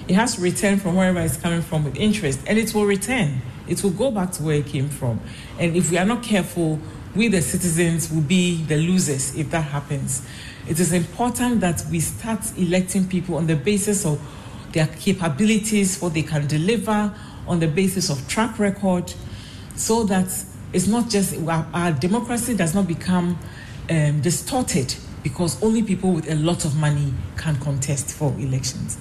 It 0.08 0.14
has 0.14 0.36
to 0.36 0.40
return 0.40 0.78
from 0.78 0.94
wherever 0.94 1.20
it's 1.20 1.36
coming 1.36 1.62
from 1.62 1.82
with 1.82 1.96
interest, 1.96 2.40
and 2.46 2.58
it 2.58 2.72
will 2.72 2.86
return. 2.86 3.42
It 3.66 3.82
will 3.82 3.90
go 3.90 4.12
back 4.12 4.30
to 4.32 4.42
where 4.44 4.56
it 4.56 4.66
came 4.66 4.88
from. 4.88 5.20
And 5.58 5.76
if 5.76 5.90
we 5.90 5.98
are 5.98 6.04
not 6.04 6.22
careful, 6.22 6.78
we, 7.16 7.26
the 7.26 7.42
citizens, 7.42 8.12
will 8.12 8.20
be 8.20 8.62
the 8.64 8.76
losers 8.76 9.34
if 9.34 9.50
that 9.50 9.62
happens. 9.62 10.24
It 10.68 10.78
is 10.78 10.92
important 10.92 11.60
that 11.60 11.84
we 11.90 11.98
start 11.98 12.40
electing 12.56 13.08
people 13.08 13.34
on 13.34 13.48
the 13.48 13.56
basis 13.56 14.06
of 14.06 14.20
their 14.72 14.86
capabilities, 14.86 16.00
what 16.00 16.14
they 16.14 16.22
can 16.22 16.46
deliver, 16.46 17.12
on 17.48 17.58
the 17.58 17.68
basis 17.68 18.08
of 18.08 18.28
track 18.28 18.60
record, 18.60 19.12
so 19.74 20.04
that 20.04 20.26
it's 20.72 20.86
not 20.86 21.10
just 21.10 21.36
our, 21.48 21.66
our 21.72 21.92
democracy 21.92 22.54
does 22.54 22.74
not 22.74 22.86
become 22.86 23.38
um, 23.90 24.20
distorted 24.20 24.94
because 25.24 25.60
only 25.64 25.82
people 25.82 26.12
with 26.12 26.30
a 26.30 26.34
lot 26.36 26.64
of 26.64 26.76
money 26.76 27.12
can 27.36 27.56
contest 27.56 28.12
for 28.12 28.32
elections. 28.38 28.98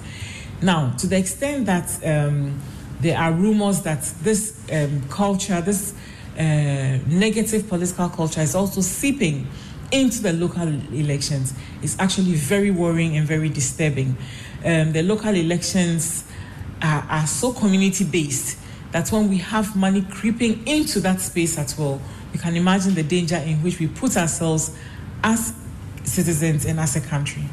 Now, 0.62 0.90
to 0.98 1.06
the 1.06 1.18
extent 1.18 1.66
that 1.66 1.88
um, 2.04 2.60
there 3.00 3.18
are 3.18 3.32
rumors 3.32 3.82
that 3.82 4.02
this 4.22 4.58
um, 4.72 5.02
culture, 5.08 5.60
this 5.60 5.94
uh, 6.38 6.98
negative 7.06 7.68
political 7.68 8.08
culture, 8.08 8.40
is 8.40 8.54
also 8.54 8.80
seeping 8.80 9.46
into 9.92 10.22
the 10.22 10.32
local 10.32 10.66
elections, 10.66 11.54
is 11.82 11.96
actually 11.98 12.34
very 12.34 12.70
worrying 12.70 13.16
and 13.16 13.26
very 13.26 13.48
disturbing. 13.48 14.16
Um, 14.64 14.92
the 14.92 15.02
local 15.02 15.34
elections 15.34 16.24
are, 16.82 17.06
are 17.08 17.26
so 17.26 17.52
community 17.52 18.04
based 18.04 18.58
that 18.92 19.10
when 19.10 19.28
we 19.28 19.38
have 19.38 19.76
money 19.76 20.02
creeping 20.10 20.66
into 20.66 21.00
that 21.00 21.20
space 21.20 21.58
at 21.58 21.74
well, 21.78 22.00
you 22.32 22.38
can 22.38 22.56
imagine 22.56 22.94
the 22.94 23.02
danger 23.02 23.36
in 23.36 23.62
which 23.62 23.78
we 23.78 23.86
put 23.86 24.16
ourselves 24.16 24.76
as 25.22 25.54
citizens 26.04 26.64
and 26.64 26.80
as 26.80 26.96
a 26.96 27.00
country. 27.00 27.44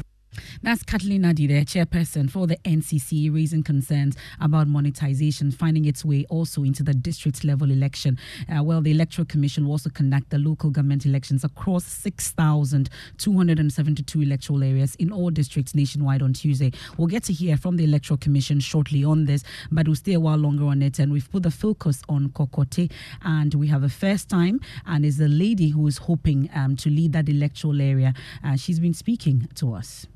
That's 0.64 0.82
Kathleen 0.82 1.24
Addy, 1.26 1.46
the 1.46 1.62
chairperson 1.66 2.30
for 2.30 2.46
the 2.46 2.56
NCC, 2.64 3.30
raising 3.30 3.62
concerns 3.62 4.16
about 4.40 4.66
monetization 4.66 5.50
finding 5.50 5.84
its 5.84 6.06
way 6.06 6.24
also 6.30 6.62
into 6.62 6.82
the 6.82 6.94
district 6.94 7.44
level 7.44 7.70
election. 7.70 8.18
Uh, 8.48 8.62
well, 8.62 8.80
the 8.80 8.90
Electoral 8.90 9.26
Commission 9.26 9.66
will 9.66 9.72
also 9.72 9.90
conduct 9.90 10.30
the 10.30 10.38
local 10.38 10.70
government 10.70 11.04
elections 11.04 11.44
across 11.44 11.84
6,272 11.84 14.22
electoral 14.22 14.64
areas 14.64 14.94
in 14.94 15.12
all 15.12 15.28
districts 15.28 15.74
nationwide 15.74 16.22
on 16.22 16.32
Tuesday. 16.32 16.72
We'll 16.96 17.08
get 17.08 17.24
to 17.24 17.34
hear 17.34 17.58
from 17.58 17.76
the 17.76 17.84
Electoral 17.84 18.16
Commission 18.16 18.58
shortly 18.58 19.04
on 19.04 19.26
this, 19.26 19.44
but 19.70 19.86
we'll 19.86 19.96
stay 19.96 20.14
a 20.14 20.20
while 20.20 20.38
longer 20.38 20.64
on 20.64 20.80
it. 20.80 20.98
And 20.98 21.12
we've 21.12 21.30
put 21.30 21.42
the 21.42 21.50
focus 21.50 22.00
on 22.08 22.30
Kokote, 22.30 22.90
and 23.20 23.52
we 23.52 23.66
have 23.66 23.82
a 23.82 23.90
first 23.90 24.30
time, 24.30 24.62
and 24.86 25.04
is 25.04 25.20
a 25.20 25.28
lady 25.28 25.68
who 25.68 25.86
is 25.86 25.98
hoping 25.98 26.48
um, 26.54 26.74
to 26.76 26.88
lead 26.88 27.12
that 27.12 27.28
electoral 27.28 27.82
area. 27.82 28.14
Uh, 28.42 28.56
she's 28.56 28.80
been 28.80 28.94
speaking 28.94 29.46
to 29.56 29.74
us. 29.74 30.06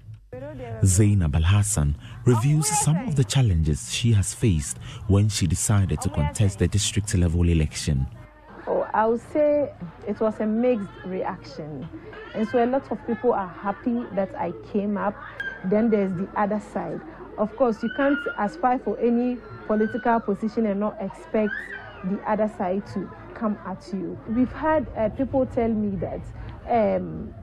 Zainab 0.85 1.35
Al 1.37 1.43
Hassan 1.43 1.97
reviews 2.27 2.67
some 2.67 2.97
of 3.09 3.17
the 3.17 3.25
challenges 3.25 3.93
she 3.93 4.13
has 4.13 4.35
faced 4.35 4.77
when 5.07 5.29
she 5.29 5.47
decided 5.47 6.03
to 6.03 6.11
contest 6.11 6.59
the 6.59 6.69
district 6.69 7.15
level 7.15 7.49
election. 7.49 8.07
Oh, 8.67 8.87
I 8.93 9.07
would 9.07 9.23
say 9.33 9.73
it 10.07 10.21
was 10.21 10.39
a 10.41 10.47
mixed 10.47 10.87
reaction. 11.07 11.89
And 12.35 12.47
so 12.49 12.63
a 12.63 12.67
lot 12.67 12.91
of 12.93 12.99
people 13.07 13.33
are 13.33 13.49
happy 13.49 14.05
that 14.13 14.35
I 14.35 14.53
came 14.71 14.99
up. 14.99 15.15
Then 15.65 15.89
there's 15.89 16.13
the 16.13 16.29
other 16.37 16.61
side. 16.61 17.01
Of 17.39 17.57
course, 17.57 17.83
you 17.83 17.91
can't 17.97 18.19
aspire 18.39 18.79
for 18.79 18.99
any 19.01 19.39
political 19.67 20.21
position 20.21 20.67
and 20.67 20.79
not 20.79 21.01
expect 21.01 21.53
the 22.05 22.21
other 22.27 22.53
side 22.59 22.87
to 22.89 23.11
come 23.33 23.59
at 23.65 23.89
you. 23.95 24.19
We've 24.29 24.53
had 24.53 24.87
uh, 24.95 25.09
people 25.09 25.47
tell 25.47 25.69
me 25.69 25.97
that, 25.97 26.21
um, 26.69 27.35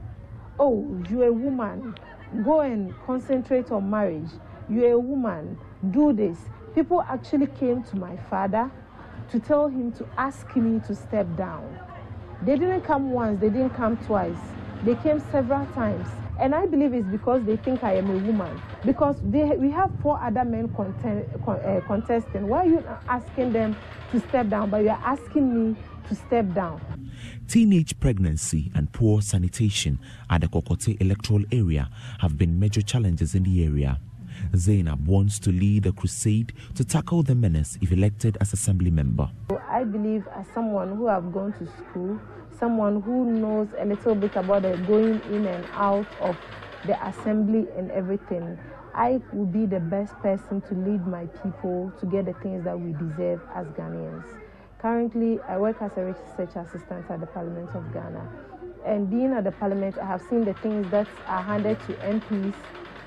oh, 0.60 1.02
you're 1.10 1.26
a 1.26 1.32
woman 1.32 1.96
go 2.44 2.60
and 2.60 2.94
concentrate 3.06 3.70
on 3.70 3.90
marriage. 3.90 4.30
You're 4.68 4.92
a 4.92 4.98
woman, 4.98 5.58
do 5.90 6.12
this. 6.12 6.38
People 6.74 7.02
actually 7.02 7.46
came 7.46 7.82
to 7.84 7.96
my 7.96 8.16
father 8.28 8.70
to 9.30 9.40
tell 9.40 9.68
him 9.68 9.92
to 9.92 10.06
ask 10.16 10.54
me 10.56 10.80
to 10.86 10.94
step 10.94 11.26
down. 11.36 11.78
They 12.42 12.56
didn't 12.56 12.82
come 12.82 13.10
once, 13.10 13.40
they 13.40 13.48
didn't 13.48 13.74
come 13.74 13.96
twice. 13.96 14.38
They 14.82 14.94
came 14.94 15.18
several 15.18 15.66
times. 15.66 16.08
And 16.38 16.54
I 16.54 16.66
believe 16.66 16.92
it's 16.92 17.06
because 17.08 17.44
they 17.44 17.56
think 17.56 17.82
I 17.82 17.96
am 17.96 18.10
a 18.10 18.16
woman. 18.16 18.60
Because 18.84 19.16
they, 19.24 19.56
we 19.56 19.70
have 19.70 19.90
four 20.02 20.20
other 20.22 20.44
men 20.44 20.68
content, 20.68 21.26
uh, 21.46 21.80
contesting. 21.86 22.46
Why 22.46 22.58
are 22.58 22.66
you 22.66 22.84
asking 23.08 23.52
them 23.52 23.76
to 24.10 24.20
step 24.20 24.48
down, 24.48 24.68
but 24.70 24.82
you're 24.82 24.92
asking 25.02 25.54
me 25.54 25.76
to 26.08 26.14
step 26.14 26.52
down? 26.52 27.05
Teenage 27.48 27.98
pregnancy 28.00 28.70
and 28.74 28.92
poor 28.92 29.22
sanitation 29.22 29.98
at 30.28 30.40
the 30.40 30.48
Kokote 30.48 31.00
electoral 31.00 31.44
area 31.52 31.88
have 32.20 32.36
been 32.36 32.58
major 32.58 32.82
challenges 32.82 33.34
in 33.34 33.44
the 33.44 33.64
area. 33.64 33.98
Zainab 34.54 35.06
wants 35.06 35.38
to 35.40 35.50
lead 35.50 35.86
a 35.86 35.92
crusade 35.92 36.52
to 36.74 36.84
tackle 36.84 37.22
the 37.22 37.34
menace 37.34 37.78
if 37.80 37.92
elected 37.92 38.36
as 38.40 38.52
assembly 38.52 38.90
member. 38.90 39.30
I 39.68 39.84
believe 39.84 40.26
as 40.34 40.46
someone 40.54 40.96
who 40.96 41.06
have 41.06 41.32
gone 41.32 41.52
to 41.54 41.66
school, 41.66 42.20
someone 42.58 43.02
who 43.02 43.32
knows 43.32 43.68
a 43.78 43.84
little 43.84 44.14
bit 44.14 44.36
about 44.36 44.62
the 44.62 44.76
going 44.86 45.20
in 45.32 45.46
and 45.46 45.64
out 45.72 46.06
of 46.20 46.36
the 46.86 47.06
assembly 47.06 47.66
and 47.76 47.90
everything, 47.90 48.58
I 48.94 49.20
will 49.32 49.46
be 49.46 49.66
the 49.66 49.80
best 49.80 50.14
person 50.20 50.62
to 50.62 50.74
lead 50.74 51.06
my 51.06 51.26
people 51.42 51.92
to 52.00 52.06
get 52.06 52.24
the 52.26 52.32
things 52.34 52.64
that 52.64 52.78
we 52.78 52.92
deserve 52.92 53.40
as 53.54 53.66
Ghanaians. 53.68 54.24
Currently, 54.78 55.40
I 55.48 55.56
work 55.56 55.80
as 55.80 55.96
a 55.96 56.04
research 56.04 56.54
assistant 56.54 57.10
at 57.10 57.20
the 57.20 57.26
Parliament 57.26 57.70
of 57.74 57.90
Ghana. 57.94 58.28
And 58.84 59.10
being 59.10 59.32
at 59.32 59.44
the 59.44 59.52
Parliament, 59.52 59.96
I 59.96 60.04
have 60.04 60.20
seen 60.28 60.44
the 60.44 60.52
things 60.54 60.90
that 60.90 61.08
are 61.26 61.42
handed 61.42 61.80
to 61.86 61.94
MPs 61.94 62.54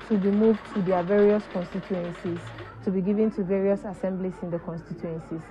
to 0.08 0.18
be 0.18 0.30
moved 0.30 0.60
to 0.74 0.82
their 0.82 1.04
various 1.04 1.44
constituencies, 1.52 2.40
to 2.84 2.90
be 2.90 3.00
given 3.00 3.30
to 3.32 3.44
various 3.44 3.84
assemblies 3.84 4.34
in 4.42 4.50
the 4.50 4.58
constituencies. 4.58 5.42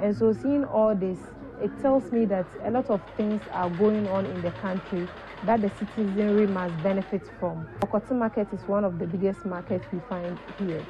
And 0.00 0.16
so, 0.16 0.32
seeing 0.32 0.64
all 0.64 0.96
this, 0.96 1.18
it 1.62 1.70
tells 1.80 2.10
me 2.10 2.24
that 2.26 2.46
a 2.64 2.70
lot 2.72 2.90
of 2.90 3.00
things 3.16 3.40
are 3.52 3.70
going 3.70 4.08
on 4.08 4.26
in 4.26 4.42
the 4.42 4.50
country 4.52 5.06
that 5.44 5.62
the 5.62 5.70
citizenry 5.70 6.46
must 6.48 6.82
benefit 6.82 7.22
from. 7.38 7.66
Okoti 7.80 8.16
market 8.16 8.48
is 8.52 8.60
one 8.62 8.84
of 8.84 8.98
the 8.98 9.06
biggest 9.06 9.44
markets 9.44 9.86
we 9.92 10.00
find 10.08 10.36
here, 10.58 10.84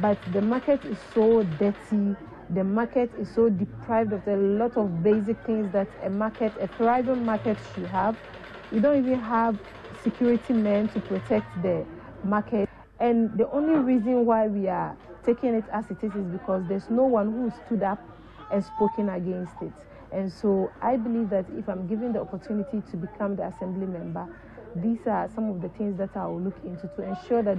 but 0.00 0.18
the 0.32 0.42
market 0.42 0.84
is 0.84 0.98
so 1.14 1.44
dirty. 1.44 2.16
The 2.54 2.64
market 2.64 3.10
is 3.18 3.30
so 3.34 3.48
deprived 3.48 4.12
of 4.12 4.28
a 4.28 4.36
lot 4.36 4.76
of 4.76 5.02
basic 5.02 5.38
things 5.46 5.72
that 5.72 5.88
a 6.04 6.10
market, 6.10 6.52
a 6.60 6.68
thriving 6.76 7.24
market 7.24 7.56
should 7.74 7.86
have. 7.86 8.14
We 8.70 8.78
don't 8.78 8.98
even 8.98 9.18
have 9.20 9.58
security 10.02 10.52
men 10.52 10.88
to 10.88 11.00
protect 11.00 11.62
the 11.62 11.86
market. 12.22 12.68
And 13.00 13.36
the 13.38 13.50
only 13.52 13.78
reason 13.78 14.26
why 14.26 14.48
we 14.48 14.68
are 14.68 14.94
taking 15.24 15.54
it 15.54 15.64
as 15.72 15.90
it 15.90 16.04
is 16.04 16.14
is 16.14 16.26
because 16.26 16.62
there's 16.68 16.90
no 16.90 17.04
one 17.04 17.32
who 17.32 17.50
stood 17.66 17.82
up 17.82 17.98
and 18.50 18.62
spoken 18.62 19.08
against 19.08 19.54
it. 19.62 19.72
And 20.12 20.30
so 20.30 20.70
I 20.82 20.98
believe 20.98 21.30
that 21.30 21.46
if 21.56 21.70
I'm 21.70 21.86
given 21.86 22.12
the 22.12 22.20
opportunity 22.20 22.82
to 22.90 22.96
become 22.98 23.34
the 23.34 23.46
assembly 23.46 23.86
member, 23.86 24.28
these 24.76 25.06
are 25.06 25.30
some 25.34 25.48
of 25.48 25.62
the 25.62 25.70
things 25.70 25.96
that 25.96 26.14
I 26.14 26.26
will 26.26 26.40
look 26.40 26.58
into 26.64 26.86
to 26.96 27.02
ensure 27.02 27.42
that. 27.44 27.58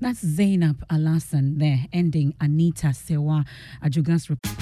That's 0.00 0.20
Zainab 0.20 0.84
Al 0.90 1.06
Hassan 1.06 1.58
there, 1.58 1.86
ending 1.92 2.34
Anita 2.40 2.92
Sewa 2.94 3.44
Ajugan's 3.82 4.28
report. 4.30 4.56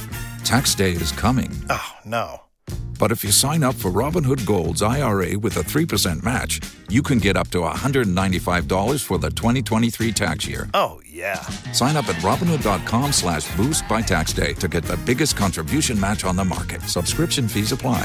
Tax 0.45 0.75
day 0.75 0.93
is 0.93 1.13
coming. 1.13 1.51
Oh, 1.69 1.93
no. 2.05 2.43
But 2.99 3.11
if 3.13 3.25
you 3.25 3.31
sign 3.33 3.63
up 3.63 3.75
for 3.75 3.91
Robinhood 3.91 4.45
Gold's 4.45 4.83
IRA 4.83 5.39
with 5.39 5.57
a 5.57 5.61
3% 5.61 6.23
match, 6.23 6.61
you 6.91 7.03
can 7.03 7.19
get 7.19 7.37
up 7.37 7.49
to 7.49 7.59
$195 7.59 9.03
for 9.03 9.19
the 9.19 9.31
2023 9.31 10.13
tax 10.13 10.47
year. 10.47 10.69
Oh, 10.75 11.01
yeah. 11.07 11.41
Sign 11.73 11.97
up 11.97 12.09
at 12.09 12.17
Robinhood.com 12.17 13.13
slash 13.13 13.57
boost 13.57 13.89
by 13.89 14.03
tax 14.03 14.33
day 14.35 14.53
to 14.55 14.69
get 14.69 14.85
the 14.85 14.99
biggest 14.99 15.37
contribution 15.37 15.99
match 15.99 16.25
on 16.25 16.37
the 16.37 16.45
market. 16.45 16.83
Subscription 16.83 17.49
fees 17.49 17.73
apply. 17.73 18.05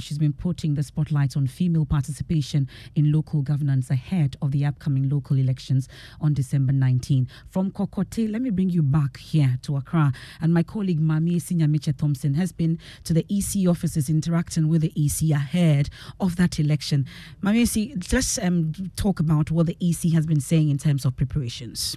she's 0.00 0.18
been 0.18 0.32
putting 0.32 0.74
the 0.74 0.82
spotlight 0.82 1.36
on 1.36 1.46
female 1.48 1.84
participation 1.84 2.68
in 2.94 3.10
local 3.10 3.42
governance 3.42 3.90
ahead 3.90 4.36
of 4.40 4.52
the 4.52 4.64
upcoming 4.64 5.08
local 5.08 5.36
elections 5.36 5.88
on 6.20 6.32
December 6.34 6.72
19. 6.72 7.26
From 7.48 7.72
Kokote, 7.72 8.30
let 8.30 8.42
me 8.42 8.50
bring 8.50 8.70
you 8.70 8.80
back 8.82 9.16
here 9.16 9.58
to 9.62 9.76
Accra. 9.76 10.12
And 10.40 10.54
my 10.54 10.62
colleague 10.62 11.00
Mami 11.00 11.36
Sinyamiche 11.36 11.96
Thompson 11.96 12.34
has 12.34 12.52
been 12.52 12.78
to 13.02 13.12
the 13.12 13.26
EC 13.28 13.68
offices 13.68 14.08
interacting 14.08 14.68
with 14.68 14.82
the 14.82 14.92
EC 14.94 15.30
ahead 15.34 15.90
of 16.20 16.36
that 16.36 16.60
election. 16.60 17.04
Mami, 17.42 18.12
let's 18.12 18.38
um, 18.38 18.72
talk 18.94 19.18
about 19.18 19.50
what 19.50 19.66
the 19.66 19.76
EC 19.80 20.12
has 20.12 20.26
been 20.26 20.40
saying 20.40 20.70
in 20.70 20.78
terms 20.78 21.04
of 21.04 21.16
preparations. 21.16 21.96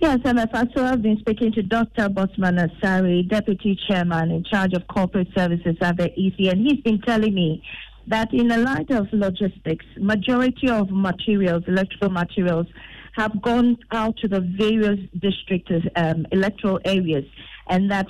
Yes, 0.00 0.18
Emefa. 0.18 0.72
So 0.76 0.84
I've 0.84 1.02
been 1.02 1.18
speaking 1.18 1.50
to 1.54 1.62
Dr. 1.62 2.08
Bossman 2.08 2.56
Asare, 2.56 3.28
Deputy 3.28 3.76
Chairman 3.88 4.30
in 4.30 4.44
charge 4.44 4.72
of 4.74 4.86
corporate 4.86 5.26
services 5.36 5.76
at 5.80 5.96
the 5.96 6.04
EC, 6.16 6.52
and 6.52 6.60
he's 6.60 6.80
been 6.82 7.00
telling 7.00 7.34
me 7.34 7.64
that 8.06 8.32
in 8.32 8.46
the 8.46 8.58
light 8.58 8.92
of 8.92 9.08
logistics, 9.12 9.84
majority 9.96 10.68
of 10.68 10.88
materials, 10.90 11.64
electrical 11.66 12.10
materials, 12.10 12.68
have 13.16 13.42
gone 13.42 13.76
out 13.90 14.16
to 14.18 14.28
the 14.28 14.40
various 14.40 15.00
district 15.18 15.68
um, 15.96 16.24
electoral 16.30 16.78
areas, 16.84 17.24
and 17.66 17.90
that 17.90 18.06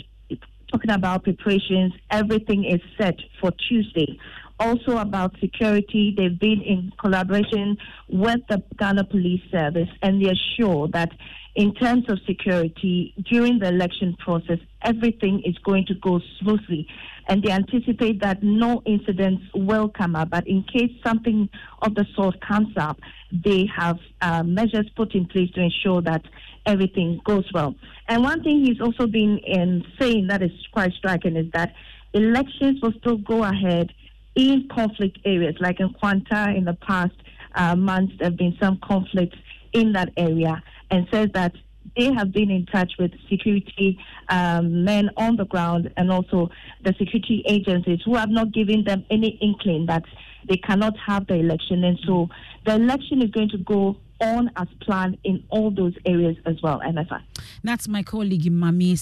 talking 0.70 0.90
about 0.90 1.24
preparations, 1.24 1.94
everything 2.10 2.66
is 2.66 2.82
set 3.00 3.16
for 3.40 3.50
Tuesday. 3.66 4.18
Also 4.60 4.98
about 4.98 5.34
security, 5.40 6.12
they've 6.14 6.38
been 6.38 6.60
in 6.60 6.92
collaboration 7.00 7.78
with 8.08 8.40
the 8.50 8.62
Ghana 8.78 9.04
Police 9.04 9.40
Service, 9.50 9.88
and 10.02 10.22
they're 10.22 10.34
sure 10.58 10.88
that 10.88 11.10
in 11.58 11.74
terms 11.74 12.04
of 12.08 12.20
security 12.24 13.12
during 13.28 13.58
the 13.58 13.66
election 13.66 14.16
process, 14.20 14.60
everything 14.82 15.42
is 15.44 15.58
going 15.64 15.84
to 15.84 15.94
go 15.94 16.20
smoothly. 16.38 16.86
And 17.26 17.42
they 17.42 17.50
anticipate 17.50 18.20
that 18.20 18.44
no 18.44 18.80
incidents 18.86 19.42
will 19.52 19.88
come 19.88 20.14
up. 20.14 20.30
But 20.30 20.46
in 20.46 20.62
case 20.62 20.92
something 21.04 21.48
of 21.82 21.96
the 21.96 22.06
sort 22.14 22.40
comes 22.40 22.76
up, 22.76 23.00
they 23.32 23.68
have 23.76 23.98
uh, 24.20 24.44
measures 24.44 24.88
put 24.94 25.16
in 25.16 25.26
place 25.26 25.50
to 25.56 25.60
ensure 25.60 26.00
that 26.02 26.22
everything 26.64 27.20
goes 27.24 27.50
well. 27.52 27.74
And 28.06 28.22
one 28.22 28.44
thing 28.44 28.64
he's 28.64 28.80
also 28.80 29.08
been 29.08 29.38
in 29.38 29.84
saying 29.98 30.28
that 30.28 30.44
is 30.44 30.52
quite 30.70 30.92
striking 30.92 31.34
is 31.34 31.50
that 31.54 31.74
elections 32.12 32.80
will 32.80 32.94
still 33.00 33.16
go 33.16 33.42
ahead 33.42 33.92
in 34.36 34.68
conflict 34.72 35.18
areas, 35.24 35.56
like 35.58 35.80
in 35.80 35.88
Nkwanta 35.88 36.56
in 36.56 36.66
the 36.66 36.74
past 36.74 37.16
uh, 37.56 37.74
months, 37.74 38.12
there 38.20 38.30
have 38.30 38.38
been 38.38 38.56
some 38.60 38.78
conflicts 38.80 39.36
in 39.72 39.92
that 39.92 40.10
area 40.16 40.62
and 40.90 41.06
says 41.12 41.28
that 41.34 41.52
they 41.96 42.12
have 42.12 42.32
been 42.32 42.50
in 42.50 42.66
touch 42.66 42.92
with 42.98 43.12
security 43.28 43.98
um, 44.28 44.84
men 44.84 45.10
on 45.16 45.36
the 45.36 45.46
ground 45.46 45.92
and 45.96 46.10
also 46.10 46.50
the 46.84 46.94
security 46.98 47.42
agencies 47.46 48.00
who 48.04 48.14
have 48.14 48.30
not 48.30 48.52
given 48.52 48.84
them 48.84 49.04
any 49.10 49.38
inkling 49.40 49.86
that 49.86 50.04
they 50.48 50.56
cannot 50.56 50.94
have 50.98 51.26
the 51.26 51.34
election. 51.34 51.84
And 51.84 51.98
so 52.06 52.28
the 52.64 52.74
election 52.74 53.22
is 53.22 53.30
going 53.30 53.48
to 53.50 53.58
go 53.58 53.96
on 54.20 54.50
as 54.56 54.68
planned 54.80 55.18
in 55.24 55.44
all 55.50 55.70
those 55.70 55.94
areas 56.04 56.36
as 56.46 56.60
well, 56.62 56.80
Emefa. 56.80 57.22
That's 57.62 57.88
my 57.88 58.02
colleague 58.02 58.44
Mami 58.44 58.92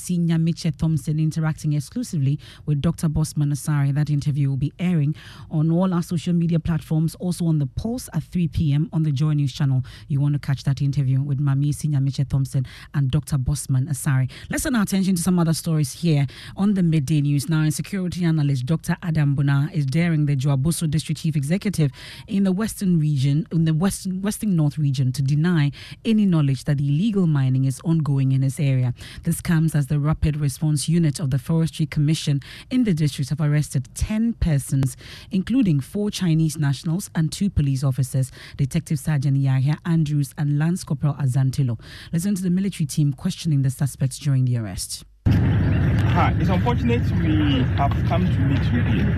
Miche 0.41 0.77
Thompson 0.77 1.19
interacting 1.19 1.73
exclusively 1.73 2.39
with 2.67 2.81
Dr. 2.81 3.09
Bossman 3.09 3.53
Asare. 3.53 3.95
That 3.95 4.11
interview 4.11 4.49
will 4.49 4.57
be 4.57 4.73
airing 4.79 5.15
on 5.51 5.71
all 5.71 5.93
our 5.93 6.03
social 6.03 6.33
media 6.33 6.59
platforms, 6.59 7.15
also 7.17 7.47
on 7.47 7.59
the 7.59 7.67
Pulse 7.67 8.09
at 8.13 8.23
3 8.25 8.49
p.m. 8.49 8.91
on 8.93 9.03
the 9.03 9.13
Joy 9.13 9.33
News 9.33 9.53
channel. 9.53 9.83
You 10.09 10.21
want 10.21 10.35
to 10.35 10.39
catch 10.39 10.65
that 10.65 10.83
interview 10.83 11.23
with 11.23 11.39
Mami 11.39 11.73
Miche 11.75 12.29
Thompson 12.29 12.67
and 12.95 13.11
Dr. 13.11 13.37
Bossman 13.39 13.89
Asare. 13.89 14.31
Let's 14.51 14.65
turn 14.65 14.77
our 14.77 14.83
attention 14.83 15.17
to 15.17 15.23
some 15.23 15.39
other 15.39 15.55
stories 15.55 15.93
here 15.93 16.27
on 16.57 16.75
the 16.75 16.83
midday 16.83 17.21
news. 17.21 17.49
Now, 17.49 17.69
security 17.71 18.25
analyst 18.25 18.67
Dr. 18.67 18.97
Adam 19.03 19.37
Bonaa 19.37 19.73
is 19.73 19.87
daring 19.87 20.27
the 20.27 20.37
Juaboso 20.37 20.91
District 20.91 21.21
Chief 21.21 21.37
Executive 21.37 21.91
in 22.27 22.45
the 22.45 22.53
Western 22.53 22.99
region, 22.99 23.47
in 23.53 23.65
the 23.65 23.75
Western, 23.75 24.23
Western 24.23 24.57
North 24.57 24.79
region 24.79 25.06
to 25.13 25.23
deny 25.23 25.71
any 26.05 26.27
knowledge 26.27 26.65
that 26.65 26.81
illegal 26.81 27.27
mining 27.27 27.65
is 27.65 27.81
ongoing 27.85 28.33
in 28.33 28.43
his 28.43 28.59
area. 28.59 28.95
This 29.25 29.41
comes 29.41 29.75
as 29.75 29.87
the 29.87 29.99
Rapid 29.99 30.37
Response 30.37 30.89
Unit 30.89 31.21
of 31.21 31.31
the 31.31 31.39
Forestry 31.39 31.87
Commission 31.87 32.41
in 32.71 32.85
the 32.85 32.95
district 32.95 33.31
have 33.31 33.41
arrested 33.41 33.89
10 33.95 34.35
persons, 34.35 34.97
including 35.31 35.81
four 35.81 36.11
Chinese 36.11 36.57
nationals 36.57 37.11
and 37.15 37.33
two 37.33 37.51
police 37.51 37.83
officers, 37.83 38.31
Detective 38.57 38.99
Sergeant 38.99 39.37
Yahya 39.37 39.79
Andrews 39.85 40.35
and 40.39 40.59
Lance 40.59 40.85
Corporal 40.85 41.15
Azantilo. 41.15 41.79
Listen 42.13 42.35
to 42.35 42.43
the 42.43 42.51
military 42.51 42.87
team 42.87 43.13
questioning 43.13 43.63
the 43.63 43.71
suspects 43.71 44.19
during 44.19 44.45
the 44.45 44.57
arrest. 44.57 45.05
Hi, 45.29 46.35
it's 46.41 46.49
unfortunate 46.49 47.03
we 47.21 47.63
have 47.77 47.93
come 48.09 48.25
to 48.25 48.41
meet 48.41 48.65
you 48.73 48.83
here, 48.83 49.11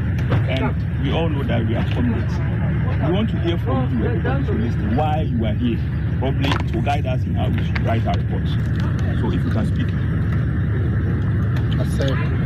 and 0.49 1.05
we 1.05 1.13
all 1.13 1.29
know 1.29 1.45
that 1.45 1.67
we 1.67 1.77
are 1.77 1.85
comrades. 1.93 2.58
We 3.07 3.13
want 3.13 3.31
to 3.31 3.39
hear 3.41 3.57
from 3.59 3.99
you, 3.99 4.07
everybody 4.07 4.45
to 4.47 4.53
listen, 4.53 4.97
why 4.97 5.21
you 5.23 5.45
are 5.47 5.55
here. 5.55 5.79
Probably 6.19 6.51
to 6.51 6.83
guide 6.83 7.07
us 7.07 7.23
in 7.23 7.35
how 7.35 7.49
we 7.49 7.65
should 7.65 7.81
write 7.87 8.05
our 8.07 8.15
reports. 8.15 8.51
So 9.21 9.33
if 9.33 9.45
you 9.45 9.51
can 9.51 9.67
speak. 9.67 9.87
I 11.79 11.87
said, 11.97 12.39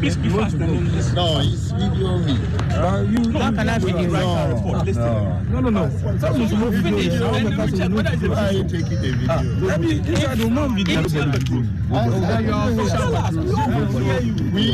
Please 0.00 0.16
be 0.16 0.28
fast 0.30 0.54
and. 0.54 1.14
No, 1.14 1.40
it's 1.40 1.70
video 1.72 2.18
me. 2.18 2.38
Uh, 2.72 3.02
you, 3.02 3.18
no, 3.18 3.38
how 3.38 3.52
can 3.52 3.68
I 3.68 3.78
video? 3.78 4.10
Write 4.10 4.22
our 4.24 4.54
report. 4.54 4.86
Listen. 4.86 5.52
No, 5.52 5.60
no, 5.60 5.70
no. 5.70 6.18
Tell 6.18 6.38
me 6.38 6.48
to 6.48 6.82
finish. 6.82 7.06
Then 7.08 7.44
we 7.44 7.78
check 7.78 7.90
whether 7.90 8.12
it's 8.14 8.22
a 8.22 8.30
Why 8.30 8.48
are 8.48 8.52
you 8.52 8.64
taking 8.64 9.00
the 9.02 9.12
video? 9.12 9.66
Let 9.66 9.80
me, 9.80 10.00
if 10.00 10.28
I 10.28 10.34
don't 10.36 10.54
mind 10.54 10.76
video, 10.76 11.00
everybody 11.00 11.38
the 11.38 11.44
truth. 11.44 11.81
We 11.92 11.98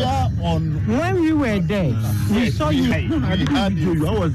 are 0.05 0.31
on. 0.41 0.87
When 0.87 1.21
we 1.21 1.33
were 1.33 1.59
there, 1.59 1.93
we 2.31 2.51
saw 2.51 2.69
you. 2.69 2.83
We 2.83 3.45
had 3.47 3.73
you. 3.73 4.07
I 4.07 4.11
was 4.13 4.33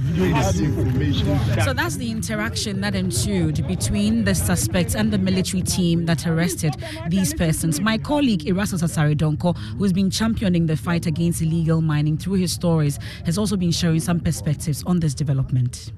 information. 0.59 1.39
So 1.63 1.71
that's 1.71 1.95
the 1.95 2.11
interaction 2.11 2.81
that 2.81 2.93
ensued 2.93 3.65
between 3.67 4.25
the 4.25 4.35
suspects 4.35 4.95
and 4.95 5.13
the 5.13 5.17
military 5.17 5.63
team 5.63 6.05
that 6.07 6.27
arrested 6.27 6.75
these 7.07 7.33
persons. 7.33 7.79
My 7.79 7.97
colleague 7.97 8.45
Erasmus 8.47 8.83
Asare 8.83 9.15
Donko, 9.15 9.55
who's 9.77 9.93
been 9.93 10.09
championing 10.09 10.65
the 10.65 10.75
fight 10.75 11.05
against 11.05 11.41
illegal 11.41 11.79
mining 11.79 12.17
through 12.17 12.33
his 12.33 12.51
stories, 12.51 12.99
has 13.25 13.37
also 13.37 13.55
been 13.55 13.71
sharing 13.71 14.01
some 14.01 14.19
perspectives 14.19 14.83
on 14.83 14.99
this 14.99 15.13
development. 15.13 15.93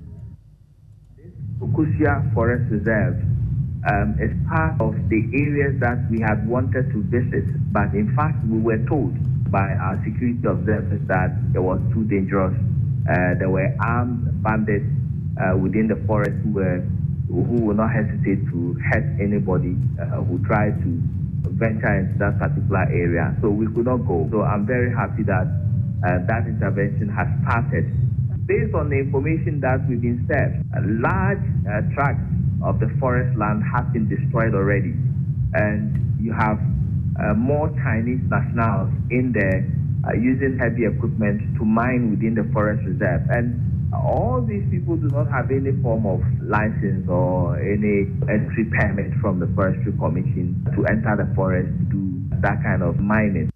Okusia 1.60 2.32
Forest 2.36 2.70
Reserve 2.70 3.24
um, 3.86 4.18
as 4.18 4.34
part 4.50 4.80
of 4.82 4.94
the 5.10 5.22
areas 5.34 5.80
that 5.80 6.10
we 6.10 6.20
had 6.20 6.48
wanted 6.48 6.90
to 6.92 7.04
visit, 7.04 7.46
but 7.72 7.94
in 7.94 8.14
fact, 8.16 8.38
we 8.48 8.60
were 8.60 8.82
told 8.90 9.14
by 9.52 9.74
our 9.78 10.02
security 10.04 10.42
observers 10.48 11.02
that 11.08 11.32
it 11.54 11.60
was 11.60 11.80
too 11.94 12.04
dangerous. 12.06 12.56
Uh, 13.06 13.38
there 13.38 13.50
were 13.50 13.70
armed 13.80 14.26
bandits 14.42 14.90
uh, 15.38 15.56
within 15.58 15.88
the 15.88 15.96
forest 16.08 16.36
who 16.44 16.52
were 16.54 16.82
who 17.30 17.58
will 17.66 17.76
not 17.76 17.92
hesitate 17.92 18.46
to 18.50 18.78
hurt 18.90 19.06
anybody 19.20 19.76
uh, 19.98 20.22
who 20.24 20.38
tried 20.46 20.78
to 20.82 20.90
venture 21.58 21.94
into 22.00 22.18
that 22.20 22.38
particular 22.38 22.86
area. 22.90 23.36
So 23.42 23.50
we 23.50 23.66
could 23.68 23.86
not 23.86 24.06
go. 24.06 24.28
So 24.32 24.44
I'm 24.44 24.66
very 24.66 24.94
happy 24.94 25.24
that 25.24 25.46
uh, 26.06 26.26
that 26.26 26.46
intervention 26.48 27.10
has 27.10 27.28
started. 27.44 27.86
Based 28.46 28.74
on 28.76 28.90
the 28.90 28.98
information 28.98 29.60
that 29.62 29.82
we've 29.90 30.02
been 30.02 30.26
served, 30.30 30.62
a 30.78 30.82
large 31.02 31.42
uh, 31.66 31.82
tracts 31.94 32.22
of 32.64 32.80
the 32.80 32.90
forest 33.00 33.38
land 33.38 33.64
has 33.64 33.86
been 33.92 34.08
destroyed 34.08 34.54
already. 34.54 34.94
And 35.54 36.18
you 36.22 36.34
have 36.34 36.60
uh, 37.20 37.34
more 37.34 37.70
Chinese 37.84 38.22
nationals 38.30 38.92
in 39.10 39.32
there 39.32 39.66
uh, 40.08 40.14
using 40.14 40.58
heavy 40.60 40.86
equipment 40.86 41.42
to 41.58 41.66
mine 41.66 42.12
within 42.12 42.36
the 42.36 42.44
forest 42.54 42.84
reserve. 42.86 43.24
And 43.30 43.94
all 43.94 44.42
these 44.42 44.64
people 44.70 44.98
do 44.98 45.08
not 45.08 45.30
have 45.32 45.52
any 45.52 45.72
form 45.82 46.06
of 46.06 46.20
license 46.42 47.08
or 47.10 47.58
any 47.58 48.12
entry 48.28 48.66
permit 48.66 49.14
from 49.22 49.40
the 49.40 49.48
Forestry 49.56 49.94
Commission 49.94 50.62
to 50.76 50.86
enter 50.86 51.16
the 51.16 51.34
forest 51.36 51.70
to 51.70 51.84
do 51.96 52.40
that 52.42 52.62
kind 52.64 52.84
of 52.84 53.00
mining. 53.00 53.50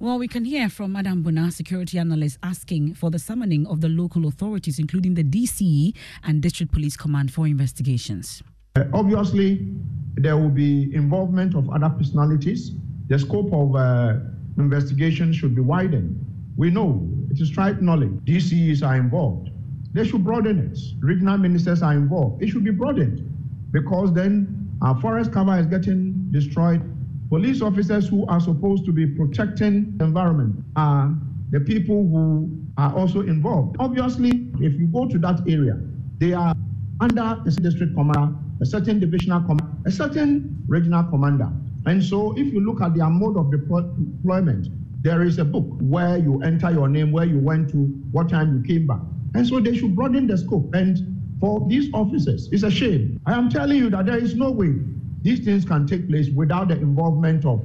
Well, 0.00 0.20
we 0.20 0.28
can 0.28 0.44
hear 0.44 0.68
from 0.68 0.92
Madam 0.92 1.24
Buna, 1.24 1.52
security 1.52 1.98
analyst, 1.98 2.38
asking 2.44 2.94
for 2.94 3.10
the 3.10 3.18
summoning 3.18 3.66
of 3.66 3.80
the 3.80 3.88
local 3.88 4.28
authorities, 4.28 4.78
including 4.78 5.14
the 5.14 5.24
DCE 5.24 5.92
and 6.22 6.40
District 6.40 6.70
Police 6.70 6.96
Command, 6.96 7.32
for 7.32 7.48
investigations. 7.48 8.40
Uh, 8.76 8.84
obviously, 8.94 9.66
there 10.14 10.36
will 10.36 10.50
be 10.50 10.94
involvement 10.94 11.56
of 11.56 11.68
other 11.70 11.88
personalities. 11.88 12.70
The 13.08 13.18
scope 13.18 13.52
of 13.52 13.74
uh, 13.74 14.20
investigation 14.56 15.32
should 15.32 15.56
be 15.56 15.62
widened. 15.62 16.24
We 16.56 16.70
know 16.70 17.04
it 17.32 17.40
is 17.40 17.50
tried 17.50 17.82
knowledge. 17.82 18.12
DCEs 18.24 18.86
are 18.86 18.94
involved. 18.94 19.50
They 19.94 20.06
should 20.06 20.22
broaden 20.22 20.60
it. 20.60 20.78
Regional 21.00 21.38
ministers 21.38 21.82
are 21.82 21.94
involved. 21.94 22.40
It 22.40 22.50
should 22.50 22.62
be 22.62 22.70
broadened 22.70 23.28
because 23.72 24.12
then 24.12 24.70
our 24.80 25.00
forest 25.00 25.32
cover 25.32 25.58
is 25.58 25.66
getting 25.66 26.28
destroyed 26.30 26.82
Police 27.28 27.60
officers 27.60 28.08
who 28.08 28.26
are 28.26 28.40
supposed 28.40 28.86
to 28.86 28.92
be 28.92 29.06
protecting 29.06 29.96
the 29.98 30.04
environment 30.04 30.64
are 30.76 31.14
the 31.50 31.60
people 31.60 32.08
who 32.08 32.50
are 32.78 32.94
also 32.96 33.20
involved. 33.20 33.76
Obviously, 33.78 34.48
if 34.60 34.72
you 34.80 34.86
go 34.86 35.06
to 35.06 35.18
that 35.18 35.40
area, 35.46 35.78
they 36.18 36.32
are 36.32 36.54
under 37.00 37.42
a 37.46 37.50
district 37.50 37.94
commander, 37.94 38.34
a 38.62 38.66
certain 38.66 38.98
divisional 38.98 39.40
commander, 39.40 39.66
a 39.84 39.90
certain 39.90 40.64
regional 40.68 41.04
commander. 41.04 41.50
And 41.84 42.02
so 42.02 42.32
if 42.38 42.52
you 42.52 42.60
look 42.60 42.80
at 42.80 42.94
their 42.94 43.10
mode 43.10 43.36
of 43.36 43.50
deployment, 43.50 44.68
there 45.02 45.22
is 45.22 45.38
a 45.38 45.44
book 45.44 45.66
where 45.80 46.16
you 46.16 46.42
enter 46.42 46.70
your 46.70 46.88
name, 46.88 47.12
where 47.12 47.26
you 47.26 47.38
went 47.38 47.70
to, 47.70 47.76
what 48.10 48.30
time 48.30 48.56
you 48.56 48.62
came 48.66 48.86
back. 48.86 49.00
And 49.34 49.46
so 49.46 49.60
they 49.60 49.76
should 49.76 49.94
broaden 49.94 50.26
the 50.26 50.38
scope. 50.38 50.74
And 50.74 51.38
for 51.40 51.64
these 51.68 51.88
officers, 51.92 52.48
it's 52.52 52.62
a 52.62 52.70
shame. 52.70 53.20
I 53.26 53.34
am 53.34 53.50
telling 53.50 53.76
you 53.76 53.90
that 53.90 54.06
there 54.06 54.18
is 54.18 54.34
no 54.34 54.50
way 54.50 54.74
these 55.22 55.40
things 55.40 55.64
can 55.64 55.86
take 55.86 56.08
place 56.08 56.28
without 56.30 56.68
the 56.68 56.76
involvement 56.76 57.44
of, 57.44 57.64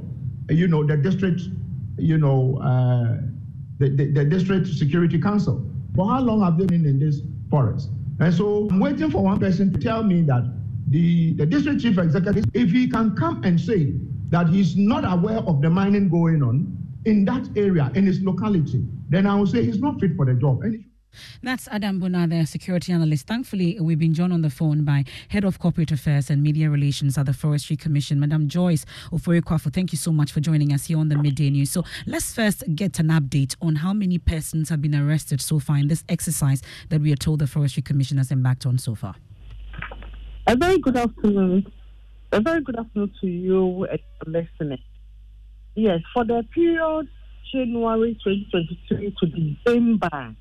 you 0.50 0.68
know, 0.68 0.86
the 0.86 0.98
district, 0.98 1.42
you 1.98 2.18
know, 2.18 2.58
uh, 2.58 3.22
the, 3.80 3.90
the, 3.90 4.12
the, 4.12 4.26
district 4.26 4.68
security 4.68 5.20
council. 5.20 5.66
For 5.96 6.08
how 6.08 6.22
long 6.22 6.42
have 6.42 6.58
they 6.58 6.66
been 6.66 6.86
in 6.86 7.00
this 7.00 7.22
forest? 7.50 7.90
And 8.20 8.34
so 8.34 8.68
I'm 8.72 8.80
waiting 8.80 9.12
for 9.12 9.24
one 9.24 9.40
person 9.40 9.72
to 9.74 9.80
tell 9.80 10.04
me 10.04 10.22
that 10.24 10.44
the, 10.88 11.34
the 11.34 11.46
district 11.46 11.82
chief 11.82 11.98
executive, 11.98 12.46
if 12.54 12.72
he 12.72 12.88
can 12.88 13.16
come 13.16 13.44
and 13.44 13.60
say 13.60 13.94
that 14.30 14.50
he's 14.50 14.76
not 14.76 15.04
aware 15.06 15.40
of 15.40 15.62
the 15.62 15.70
mining 15.70 16.10
going 16.10 16.42
on 16.42 16.76
in 17.06 17.26
that 17.26 17.48
area, 17.56 17.92
in 17.96 18.06
his 18.06 18.22
locality, 18.22 18.86
then 19.10 19.28
I 19.28 19.36
will 19.36 19.48
say 19.48 19.64
he's 19.64 19.80
not 19.80 20.00
fit 20.00 20.16
for 20.16 20.26
the 20.26 20.34
job. 20.34 20.64
That's 21.42 21.68
Adam 21.70 22.00
Bunade, 22.00 22.48
security 22.48 22.92
analyst. 22.92 23.28
Thankfully, 23.28 23.78
we've 23.80 24.00
been 24.00 24.14
joined 24.14 24.34
on 24.34 24.42
the 24.42 24.50
phone 24.50 24.84
by 24.84 25.06
Head 25.30 25.44
of 25.44 25.60
Corporate 25.60 25.92
Affairs 25.92 26.30
and 26.30 26.42
Media 26.42 26.70
Relations 26.70 27.18
at 27.18 27.26
the 27.26 27.34
Forestry 27.34 27.76
Commission, 27.76 28.20
Madam 28.20 28.48
Joyce 28.48 28.86
Ofori-Kwafo. 29.12 29.74
Thank 29.74 29.92
you 29.92 29.98
so 29.98 30.12
much 30.12 30.32
for 30.32 30.40
joining 30.40 30.74
us 30.74 30.86
here 30.86 30.98
on 30.98 31.10
the 31.10 31.18
Midday 31.18 31.50
News. 31.50 31.72
So 31.72 31.84
let's 32.06 32.34
first 32.34 32.64
get 32.76 33.00
an 33.00 33.08
update 33.08 33.56
on 33.62 33.76
how 33.78 33.94
many 33.94 34.18
persons 34.18 34.70
have 34.70 34.82
been 34.82 34.96
arrested 34.96 35.42
so 35.42 35.60
far 35.60 35.78
in 35.78 35.88
this 35.88 36.04
exercise 36.10 36.62
that 36.90 37.02
we 37.02 37.12
are 37.12 37.18
told 37.18 37.40
the 37.40 37.48
Forestry 37.48 37.84
Commission 37.84 38.18
has 38.18 38.32
embarked 38.32 38.66
on 38.66 38.78
so 38.78 38.96
far. 38.96 39.16
A 40.48 40.56
very 40.56 40.78
good 40.80 40.98
afternoon. 40.98 41.72
A 42.32 42.42
very 42.42 42.62
good 42.62 42.78
afternoon 42.78 43.12
to 43.22 43.28
you 43.28 43.86
and 43.86 44.00
listening. 44.26 44.80
Yes, 45.76 46.02
for 46.14 46.26
the 46.26 46.44
period 46.54 47.08
January 47.52 48.18
2023 48.24 49.16
to 49.20 49.26
December 49.28 50.36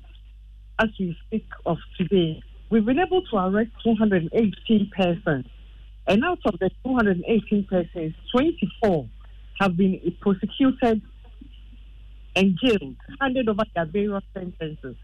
as 0.79 0.89
we 0.99 1.17
speak 1.27 1.45
of 1.65 1.77
today, 1.97 2.41
we've 2.69 2.85
been 2.85 2.99
able 2.99 3.21
to 3.21 3.37
arrest 3.37 3.71
218 3.83 4.91
persons. 4.95 5.45
And 6.05 6.23
out 6.25 6.39
of 6.45 6.59
the 6.59 6.69
218 6.85 7.65
persons, 7.69 8.13
24 8.31 9.07
have 9.59 9.77
been 9.77 9.99
prosecuted 10.19 11.01
and 12.35 12.59
jailed, 12.61 12.95
handed 13.21 13.47
over 13.47 13.63
their 13.75 13.85
various 13.85 14.23
sentences. 14.33 14.95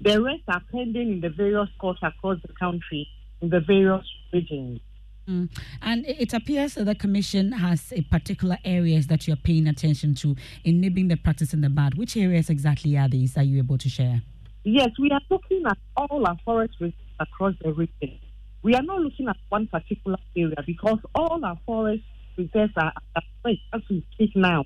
The 0.00 0.20
rest 0.20 0.42
are 0.48 0.62
pending 0.72 1.12
in 1.12 1.20
the 1.20 1.30
various 1.30 1.68
courts 1.78 2.00
across 2.02 2.38
the 2.42 2.52
country 2.54 3.08
in 3.40 3.50
the 3.50 3.60
various 3.60 4.04
regions. 4.32 4.80
Mm. 5.28 5.56
And 5.80 6.04
it 6.06 6.34
appears 6.34 6.74
that 6.74 6.84
the 6.84 6.96
commission 6.96 7.52
has 7.52 7.92
a 7.92 8.02
particular 8.02 8.58
areas 8.64 9.06
that 9.06 9.28
you're 9.28 9.36
paying 9.36 9.68
attention 9.68 10.16
to 10.16 10.34
in 10.64 10.80
nibbling 10.80 11.08
the 11.08 11.16
practice 11.16 11.54
in 11.54 11.60
the 11.60 11.68
bad. 11.68 11.94
Which 11.94 12.16
areas 12.16 12.50
exactly 12.50 12.98
are 12.98 13.08
these? 13.08 13.36
Are 13.36 13.44
you 13.44 13.58
able 13.58 13.78
to 13.78 13.88
share? 13.88 14.22
Yes, 14.64 14.90
we 14.98 15.10
are 15.10 15.20
looking 15.30 15.64
at 15.66 15.78
all 15.96 16.24
our 16.26 16.36
forest 16.44 16.74
reserves 16.80 16.96
across 17.18 17.54
the 17.62 17.72
region. 17.72 18.18
We 18.62 18.74
are 18.74 18.82
not 18.82 19.00
looking 19.00 19.28
at 19.28 19.36
one 19.48 19.66
particular 19.66 20.18
area 20.36 20.56
because 20.64 20.98
all 21.14 21.44
our 21.44 21.58
forest 21.66 22.04
reserves 22.36 22.72
are 22.76 22.92
at 23.16 23.24
place 23.42 23.58
as 23.72 23.80
we 23.90 24.06
speak 24.12 24.36
now. 24.36 24.64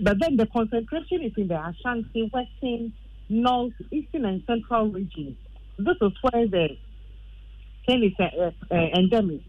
But 0.00 0.16
then 0.20 0.36
the 0.36 0.46
concentration 0.46 1.22
is 1.22 1.32
in 1.36 1.48
the 1.48 1.62
Ashanti, 1.62 2.30
Western, 2.32 2.92
North, 3.28 3.74
Eastern, 3.90 4.24
and 4.24 4.42
Central 4.46 4.88
regions. 4.88 5.36
This 5.78 5.96
is 6.00 6.12
where 6.22 6.46
the 6.46 6.68
cane 7.86 8.04
is 8.04 8.12
uh, 8.18 8.50
uh, 8.70 8.74
endemic 8.74 9.42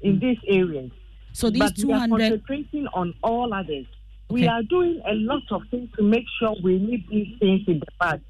in 0.00 0.16
mm. 0.16 0.20
these 0.20 0.38
areas. 0.48 0.90
So 1.32 1.50
these 1.50 1.60
but 1.60 1.76
200... 1.76 1.84
we 1.84 1.92
are 1.92 2.30
concentrating 2.30 2.86
on 2.94 3.14
all 3.22 3.52
others. 3.52 3.86
Okay. 4.30 4.40
We 4.40 4.48
are 4.48 4.62
doing 4.62 5.02
a 5.06 5.12
lot 5.14 5.42
of 5.50 5.62
things 5.70 5.90
to 5.96 6.02
make 6.02 6.24
sure 6.38 6.56
we 6.62 6.78
need 6.78 7.06
these 7.10 7.38
things 7.38 7.62
in 7.66 7.80
the 7.80 7.86
past. 8.00 8.22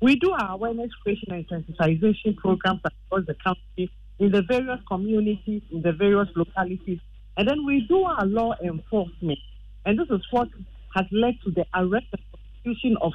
We 0.00 0.16
do 0.16 0.32
our 0.32 0.52
awareness 0.52 0.90
creation 1.02 1.32
and 1.32 1.46
sensitization 1.48 2.36
programs 2.36 2.80
across 2.84 3.26
the 3.26 3.34
country 3.34 3.90
in 4.18 4.32
the 4.32 4.42
various 4.42 4.80
communities, 4.88 5.62
in 5.70 5.82
the 5.82 5.92
various 5.92 6.28
localities, 6.34 7.00
and 7.36 7.48
then 7.48 7.64
we 7.66 7.86
do 7.88 8.02
our 8.02 8.24
law 8.26 8.54
enforcement. 8.62 9.38
And 9.84 9.98
this 9.98 10.08
is 10.10 10.20
what 10.30 10.48
has 10.94 11.06
led 11.10 11.34
to 11.44 11.50
the 11.50 11.66
arrest 11.74 12.06
and 12.12 12.22
prosecution 12.30 12.96
of 13.00 13.12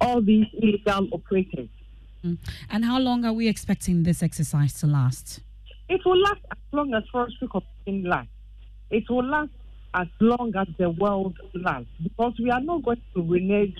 all 0.00 0.20
these 0.20 0.46
illegal 0.52 1.08
operators. 1.12 1.68
Mm. 2.24 2.38
And 2.70 2.84
how 2.84 2.98
long 2.98 3.24
are 3.24 3.32
we 3.32 3.48
expecting 3.48 4.02
this 4.02 4.22
exercise 4.22 4.74
to 4.80 4.86
last? 4.86 5.40
It 5.88 6.00
will 6.04 6.20
last 6.20 6.40
as 6.50 6.58
long 6.72 6.92
as 6.94 7.04
forestry 7.10 7.48
commission 7.48 8.08
lasts. 8.08 8.32
It 8.90 9.08
will 9.08 9.24
last 9.24 9.50
as 9.94 10.08
long 10.20 10.54
as 10.56 10.66
the 10.78 10.90
world 10.90 11.36
lasts 11.54 11.88
because 12.02 12.34
we 12.38 12.50
are 12.50 12.60
not 12.60 12.84
going 12.84 13.00
to 13.14 13.22
renege 13.22 13.78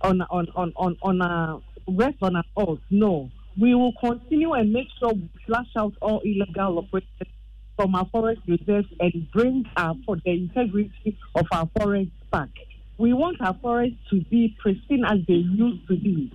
on 0.00 0.22
on 0.22 0.48
on 0.54 0.72
on 0.76 0.96
on 1.02 1.20
a 1.20 1.60
rest 1.88 2.16
on 2.22 2.36
our 2.36 2.44
oath. 2.56 2.80
No, 2.90 3.30
we 3.60 3.74
will 3.74 3.92
continue 4.00 4.52
and 4.52 4.72
make 4.72 4.88
sure 4.98 5.12
we 5.12 5.28
flush 5.46 5.68
out 5.76 5.94
all 6.00 6.20
illegal 6.20 6.78
operations 6.78 7.32
from 7.76 7.94
our 7.94 8.06
forest 8.06 8.40
reserves 8.46 8.88
and 9.00 9.30
bring 9.32 9.64
our 9.76 9.94
for 10.04 10.16
the 10.24 10.30
integrity 10.30 11.16
of 11.34 11.46
our 11.52 11.68
forests 11.78 12.12
back. 12.30 12.50
We 12.98 13.12
want 13.12 13.40
our 13.40 13.54
forests 13.62 13.98
to 14.10 14.20
be 14.22 14.56
pristine 14.58 15.04
as 15.04 15.18
they 15.28 15.34
used 15.34 15.86
to 15.88 15.96
be, 15.96 16.32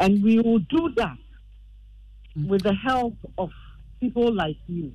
and 0.00 0.22
we 0.22 0.40
will 0.40 0.58
do 0.58 0.92
that 0.96 1.16
mm. 2.36 2.48
with 2.48 2.62
the 2.62 2.74
help 2.74 3.14
of 3.38 3.50
people 4.00 4.32
like 4.34 4.56
you. 4.66 4.92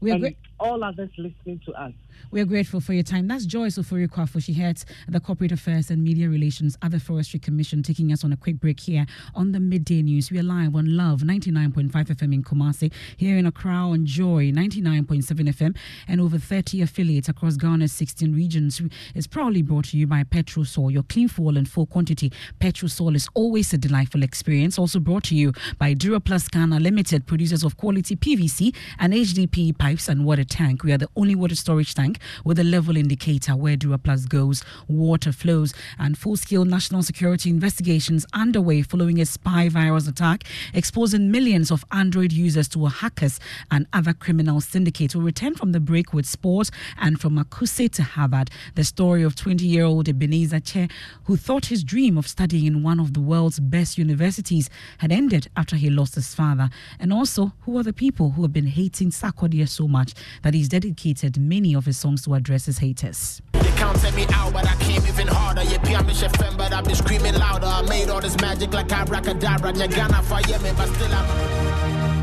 We 0.00 0.10
are 0.10 0.14
and 0.16 0.36
all 0.62 0.84
others 0.84 1.10
listening 1.18 1.60
to 1.66 1.72
us. 1.72 1.92
We 2.30 2.40
are 2.40 2.44
grateful 2.44 2.80
for 2.80 2.92
your 2.92 3.02
time. 3.02 3.26
That's 3.26 3.46
Joyce 3.46 3.78
Ofori-Kwafo. 3.78 4.42
She 4.42 4.52
heads 4.52 4.86
the 5.08 5.18
Corporate 5.18 5.52
Affairs 5.52 5.90
and 5.90 6.04
Media 6.04 6.28
Relations 6.28 6.78
at 6.82 6.92
the 6.92 7.00
Forestry 7.00 7.40
Commission, 7.40 7.82
taking 7.82 8.12
us 8.12 8.22
on 8.22 8.32
a 8.32 8.36
quick 8.36 8.60
break 8.60 8.80
here 8.80 9.06
on 9.34 9.52
the 9.52 9.60
Midday 9.60 10.02
News. 10.02 10.30
We 10.30 10.38
are 10.38 10.42
live 10.42 10.76
on 10.76 10.96
Love 10.96 11.20
99.5 11.20 11.90
FM 11.90 12.34
in 12.34 12.44
Kumasi, 12.44 12.92
here 13.16 13.36
in 13.36 13.46
Accra 13.46 13.72
on 13.72 14.06
Joy 14.06 14.52
99.7 14.52 15.24
FM, 15.48 15.76
and 16.06 16.20
over 16.20 16.38
30 16.38 16.82
affiliates 16.82 17.28
across 17.28 17.56
Ghana's 17.56 17.92
16 17.92 18.34
regions. 18.34 18.80
It's 19.14 19.26
proudly 19.26 19.62
brought 19.62 19.86
to 19.86 19.96
you 19.96 20.06
by 20.06 20.22
Petrosol, 20.24 20.92
your 20.92 21.02
clean 21.02 21.28
fuel 21.28 21.56
and 21.56 21.68
full 21.68 21.86
quantity. 21.86 22.30
Petrosol 22.60 23.16
is 23.16 23.28
always 23.34 23.72
a 23.72 23.78
delightful 23.78 24.22
experience. 24.22 24.78
Also 24.78 25.00
brought 25.00 25.24
to 25.24 25.34
you 25.34 25.52
by 25.78 25.94
Duraplus 25.94 26.50
Ghana 26.50 26.78
Limited, 26.78 27.26
producers 27.26 27.64
of 27.64 27.76
quality 27.76 28.16
PVC 28.16 28.74
and 28.98 29.12
HDPE 29.12 29.78
pipes 29.78 30.08
and 30.08 30.24
water 30.24 30.44
tank. 30.52 30.84
We 30.84 30.92
are 30.92 30.98
the 30.98 31.08
only 31.16 31.34
water 31.34 31.56
storage 31.56 31.94
tank 31.94 32.18
with 32.44 32.58
a 32.58 32.64
level 32.64 32.96
indicator 32.96 33.56
where 33.56 33.76
Duraplast 33.76 34.28
goes, 34.28 34.62
water 34.86 35.32
flows, 35.32 35.72
and 35.98 36.16
full-scale 36.18 36.66
national 36.66 37.02
security 37.02 37.48
investigations 37.48 38.26
underway 38.34 38.82
following 38.82 39.18
a 39.20 39.26
spy 39.26 39.68
virus 39.70 40.06
attack 40.06 40.44
exposing 40.74 41.30
millions 41.30 41.70
of 41.70 41.84
Android 41.90 42.32
users 42.32 42.68
to 42.68 42.86
hackers 42.86 43.40
and 43.70 43.86
other 43.92 44.12
criminal 44.12 44.60
syndicates. 44.60 45.16
We'll 45.16 45.24
return 45.24 45.54
from 45.54 45.72
the 45.72 45.80
break 45.80 46.12
with 46.12 46.26
sport 46.26 46.70
and 47.00 47.18
from 47.18 47.38
Akuse 47.38 47.90
to 47.92 48.02
Harvard, 48.02 48.50
the 48.74 48.84
story 48.84 49.22
of 49.22 49.34
20-year-old 49.34 50.08
Ebenezer 50.08 50.60
Che, 50.60 50.88
who 51.24 51.36
thought 51.36 51.66
his 51.66 51.82
dream 51.82 52.18
of 52.18 52.28
studying 52.28 52.66
in 52.66 52.82
one 52.82 53.00
of 53.00 53.14
the 53.14 53.20
world's 53.20 53.58
best 53.58 53.96
universities 53.96 54.68
had 54.98 55.10
ended 55.10 55.48
after 55.56 55.76
he 55.76 55.88
lost 55.88 56.14
his 56.14 56.34
father, 56.34 56.68
and 57.00 57.12
also 57.12 57.52
who 57.62 57.78
are 57.78 57.82
the 57.82 57.92
people 57.92 58.32
who 58.32 58.42
have 58.42 58.52
been 58.52 58.66
hating 58.66 59.10
Sarkodie 59.10 59.66
so 59.68 59.88
much 59.88 60.12
that 60.42 60.54
he's 60.54 60.68
dedicated 60.68 61.38
many 61.38 61.74
of 61.74 61.86
his 61.86 61.98
songs 61.98 62.22
to 62.24 62.34
address 62.34 62.66
his 62.66 62.78
haters. 62.78 63.40
Out, 64.32 64.52
but 64.52 64.66
I 64.66 64.76
came 64.76 65.04
even 65.06 65.26
harder. 65.26 65.62
FM, 65.62 66.56
but 66.56 66.72
I've 66.72 66.84
been 66.84 66.94
screaming 66.94 67.34
louder. 67.34 67.66
I 67.66 67.82
made 67.82 68.08
all 68.08 68.20
this 68.20 68.36
magic 68.40 68.72
like 68.72 68.92
abracadabra. 68.92 69.74
Fire 69.74 70.58
me, 70.60 70.70
but 70.76 70.88
still 70.88 71.12
I'm. 71.12 72.22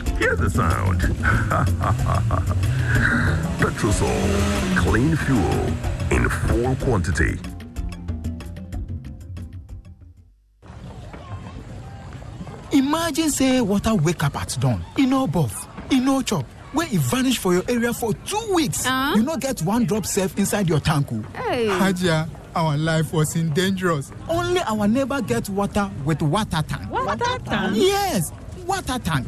Hear 0.21 0.35
the 0.35 0.49
sound. 0.51 1.01
Petrosol, 3.59 4.77
clean 4.77 5.15
fuel 5.15 5.65
in 6.11 6.29
full 6.29 6.75
quantity. 6.75 7.39
Imagine 12.71 13.29
say 13.29 13.61
water 13.61 13.95
wake 13.95 14.23
up 14.23 14.35
at 14.39 14.55
dawn, 14.59 14.83
e 14.97 15.05
no 15.05 15.27
buff, 15.27 15.67
e 15.91 15.99
no 15.99 16.21
chop, 16.21 16.45
wey 16.73 16.85
e 16.91 16.97
vanish 16.97 17.37
for 17.37 17.53
your 17.53 17.63
area 17.67 17.93
for 17.93 18.13
two 18.13 18.53
weeks. 18.53 18.83
Ah? 18.85 19.13
You 19.15 19.23
no 19.23 19.35
get 19.37 19.61
one 19.61 19.85
drop 19.85 20.05
safe 20.05 20.37
inside 20.37 20.69
your 20.69 20.79
tank 20.79 21.11
o. 21.11 21.21
Hey. 21.35 21.67
Hajia, 21.67 22.29
our 22.55 22.77
life 22.77 23.11
was 23.11 23.35
in 23.35 23.51
dangerous. 23.53 24.11
Only 24.29 24.61
our 24.61 24.87
neighbor 24.87 25.21
get 25.21 25.49
water 25.49 25.91
with 26.05 26.21
water 26.21 26.61
tank. 26.67 26.89
Water 26.89 27.39
tank? 27.43 27.75
Yes, 27.75 28.31
water 28.65 28.99
tank. 28.99 29.27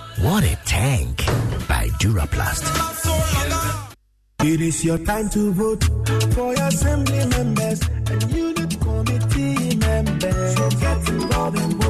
What 0.19 0.43
a 0.43 0.55
tank! 0.65 1.25
By 1.67 1.87
Duraplast. 1.99 2.65
It 4.43 4.61
is 4.61 4.83
your 4.83 4.97
time 4.99 5.29
to 5.29 5.51
vote 5.53 5.83
for 6.33 6.53
your 6.53 6.67
assembly 6.67 7.25
members 7.27 7.81
and 8.09 8.31
unit 8.31 8.79
committee 8.81 9.75
members. 9.77 10.55
So 10.55 10.69
get 10.69 11.09
involved. 11.09 11.80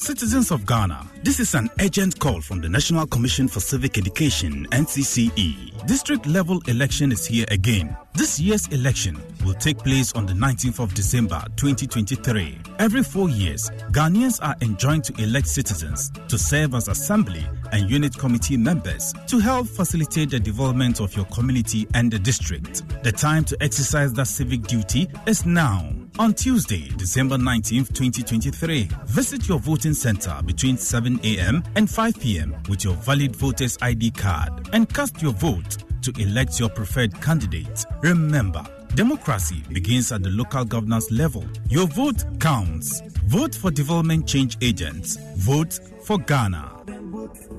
Citizens 0.00 0.50
of 0.50 0.64
Ghana, 0.64 1.06
this 1.22 1.38
is 1.40 1.54
an 1.54 1.68
urgent 1.78 2.18
call 2.18 2.40
from 2.40 2.62
the 2.62 2.68
National 2.70 3.06
Commission 3.06 3.46
for 3.46 3.60
Civic 3.60 3.98
Education, 3.98 4.66
NCCE. 4.70 5.86
District 5.86 6.26
level 6.26 6.58
election 6.68 7.12
is 7.12 7.26
here 7.26 7.44
again. 7.50 7.94
This 8.14 8.40
year's 8.40 8.66
election 8.68 9.20
will 9.44 9.52
take 9.52 9.76
place 9.76 10.14
on 10.14 10.24
the 10.24 10.32
19th 10.32 10.82
of 10.82 10.94
December 10.94 11.44
2023. 11.56 12.58
Every 12.78 13.02
four 13.02 13.28
years, 13.28 13.68
Ghanaians 13.92 14.42
are 14.42 14.56
enjoined 14.62 15.04
to 15.04 15.22
elect 15.22 15.46
citizens 15.46 16.10
to 16.28 16.38
serve 16.38 16.74
as 16.74 16.88
assembly 16.88 17.46
and 17.72 17.90
unit 17.90 18.16
committee 18.16 18.56
members 18.56 19.12
to 19.26 19.38
help 19.38 19.66
facilitate 19.66 20.30
the 20.30 20.40
development 20.40 21.00
of 21.00 21.14
your 21.14 21.26
community 21.26 21.86
and 21.92 22.10
the 22.10 22.18
district. 22.18 22.84
The 23.04 23.12
time 23.12 23.44
to 23.44 23.56
exercise 23.62 24.14
that 24.14 24.28
civic 24.28 24.62
duty 24.62 25.08
is 25.26 25.44
now. 25.44 25.92
On 26.18 26.34
Tuesday, 26.34 26.88
December 26.96 27.36
19th, 27.38 27.94
2023, 27.94 28.88
visit 29.06 29.48
your 29.48 29.58
voting 29.58 29.94
center 29.94 30.38
between 30.44 30.76
7 30.76 31.18
a.m. 31.24 31.62
and 31.76 31.88
5 31.88 32.20
p.m. 32.20 32.56
with 32.68 32.84
your 32.84 32.94
valid 32.94 33.34
voter's 33.34 33.78
ID 33.80 34.10
card 34.10 34.68
and 34.72 34.92
cast 34.92 35.22
your 35.22 35.32
vote 35.32 35.78
to 36.02 36.12
elect 36.20 36.60
your 36.60 36.68
preferred 36.68 37.18
candidate. 37.22 37.86
Remember, 38.02 38.64
democracy 38.94 39.62
begins 39.70 40.12
at 40.12 40.22
the 40.22 40.30
local 40.30 40.64
governance 40.64 41.10
level. 41.10 41.44
Your 41.68 41.86
vote 41.86 42.24
counts. 42.38 43.00
Vote 43.26 43.54
for 43.54 43.70
development 43.70 44.26
change 44.26 44.58
agents. 44.60 45.16
Vote 45.36 45.78
for 46.02 46.18
Ghana. 46.18 46.70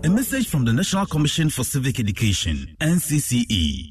A 0.04 0.10
message 0.10 0.50
from 0.50 0.66
the 0.66 0.74
National 0.74 1.06
Commission 1.06 1.50
for 1.50 1.64
Civic 1.64 2.00
Education, 2.00 2.76
NCCE. 2.80 3.90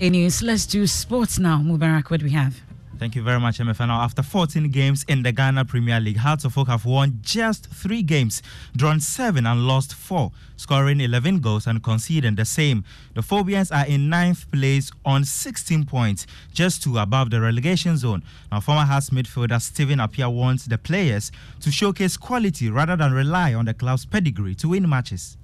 Midday 0.00 0.18
news. 0.18 0.42
Let's 0.42 0.64
do 0.64 0.86
sports 0.86 1.38
now. 1.38 1.58
Mubarak, 1.58 2.08
what 2.10 2.20
do 2.20 2.24
we 2.24 2.32
have? 2.32 2.58
Thank 2.98 3.14
you 3.14 3.22
very 3.22 3.38
much, 3.38 3.58
Emefa. 3.58 3.86
Now, 3.86 4.00
after 4.00 4.22
14 4.22 4.70
games 4.70 5.04
in 5.08 5.22
the 5.22 5.30
Ghana 5.30 5.66
Premier 5.66 6.00
League, 6.00 6.16
Hearts 6.16 6.46
of 6.46 6.56
Oak 6.56 6.68
have 6.68 6.86
won 6.86 7.18
just 7.20 7.66
three 7.66 8.02
games, 8.02 8.42
drawn 8.74 8.98
seven 9.00 9.46
and 9.46 9.66
lost 9.66 9.92
four, 9.92 10.32
scoring 10.56 11.02
11 11.02 11.40
goals 11.40 11.66
and 11.66 11.82
conceding 11.82 12.34
the 12.34 12.46
same. 12.46 12.82
The 13.12 13.20
Phobians 13.20 13.70
are 13.76 13.86
in 13.86 14.08
ninth 14.08 14.50
place 14.50 14.90
on 15.04 15.26
16 15.26 15.84
points, 15.84 16.26
just 16.50 16.82
two 16.82 16.96
above 16.96 17.28
the 17.28 17.42
relegation 17.42 17.98
zone. 17.98 18.22
Now, 18.50 18.60
former 18.60 18.86
Hearts 18.86 19.10
midfielder 19.10 19.60
Stephen 19.60 19.98
Appiah 19.98 20.32
wants 20.32 20.64
the 20.64 20.78
players 20.78 21.30
to 21.60 21.70
showcase 21.70 22.16
quality 22.16 22.70
rather 22.70 22.96
than 22.96 23.12
rely 23.12 23.52
on 23.52 23.66
the 23.66 23.74
club's 23.74 24.06
pedigree 24.06 24.54
to 24.54 24.70
win 24.70 24.88
matches 24.88 25.36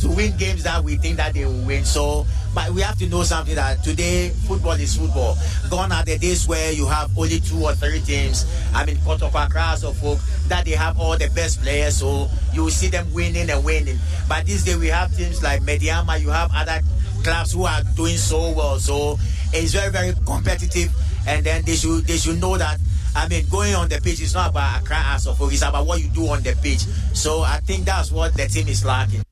to 0.00 0.08
win 0.08 0.36
games 0.36 0.62
that 0.64 0.82
we 0.82 0.96
think 0.96 1.16
that 1.16 1.34
they 1.34 1.44
will 1.44 1.64
win. 1.66 1.84
So, 1.84 2.26
but 2.54 2.70
we 2.70 2.80
have 2.82 2.98
to 2.98 3.08
know 3.08 3.22
something 3.22 3.54
that 3.54 3.82
today 3.82 4.30
football 4.46 4.72
is 4.72 4.96
football. 4.96 5.36
Gone 5.70 5.92
are 5.92 6.04
the 6.04 6.18
days 6.18 6.46
where 6.46 6.72
you 6.72 6.86
have 6.86 7.16
only 7.16 7.40
two 7.40 7.62
or 7.62 7.74
three 7.74 8.00
teams. 8.00 8.46
I 8.74 8.84
mean, 8.84 8.96
Kotoko 8.98 9.50
Cross 9.50 9.84
or 9.84 9.94
folk 9.94 10.18
that 10.48 10.64
they 10.64 10.72
have 10.72 10.98
all 10.98 11.16
the 11.16 11.28
best 11.30 11.62
players, 11.62 11.98
so 11.98 12.28
you 12.52 12.64
will 12.64 12.70
see 12.70 12.88
them 12.88 13.12
winning 13.12 13.50
and 13.50 13.64
winning. 13.64 13.98
But 14.28 14.46
this 14.46 14.64
day 14.64 14.76
we 14.76 14.88
have 14.88 15.14
teams 15.16 15.42
like 15.42 15.62
Medeama. 15.62 16.20
You 16.20 16.30
have 16.30 16.50
other 16.54 16.80
clubs 17.22 17.52
who 17.52 17.64
are 17.64 17.82
doing 17.94 18.16
so 18.16 18.52
well. 18.52 18.78
So 18.78 19.18
it's 19.52 19.72
very 19.72 19.90
very 19.90 20.12
competitive, 20.24 20.92
and 21.26 21.44
then 21.44 21.62
they 21.64 21.74
should 21.74 22.04
they 22.04 22.16
should 22.16 22.40
know 22.40 22.56
that. 22.56 22.78
I 23.14 23.28
mean, 23.28 23.46
going 23.50 23.74
on 23.74 23.88
the 23.88 23.98
pitch 23.98 24.20
is 24.20 24.34
not 24.34 24.50
about 24.50 24.82
Accra 24.82 24.98
as 25.14 25.26
of 25.26 25.40
it's 25.50 25.62
about 25.62 25.86
what 25.86 26.02
you 26.02 26.08
do 26.10 26.28
on 26.28 26.42
the 26.42 26.54
pitch. 26.62 26.80
So 27.14 27.40
I 27.40 27.60
think 27.60 27.86
that's 27.86 28.12
what 28.12 28.34
the 28.34 28.46
team 28.46 28.68
is 28.68 28.84
lacking. 28.84 29.25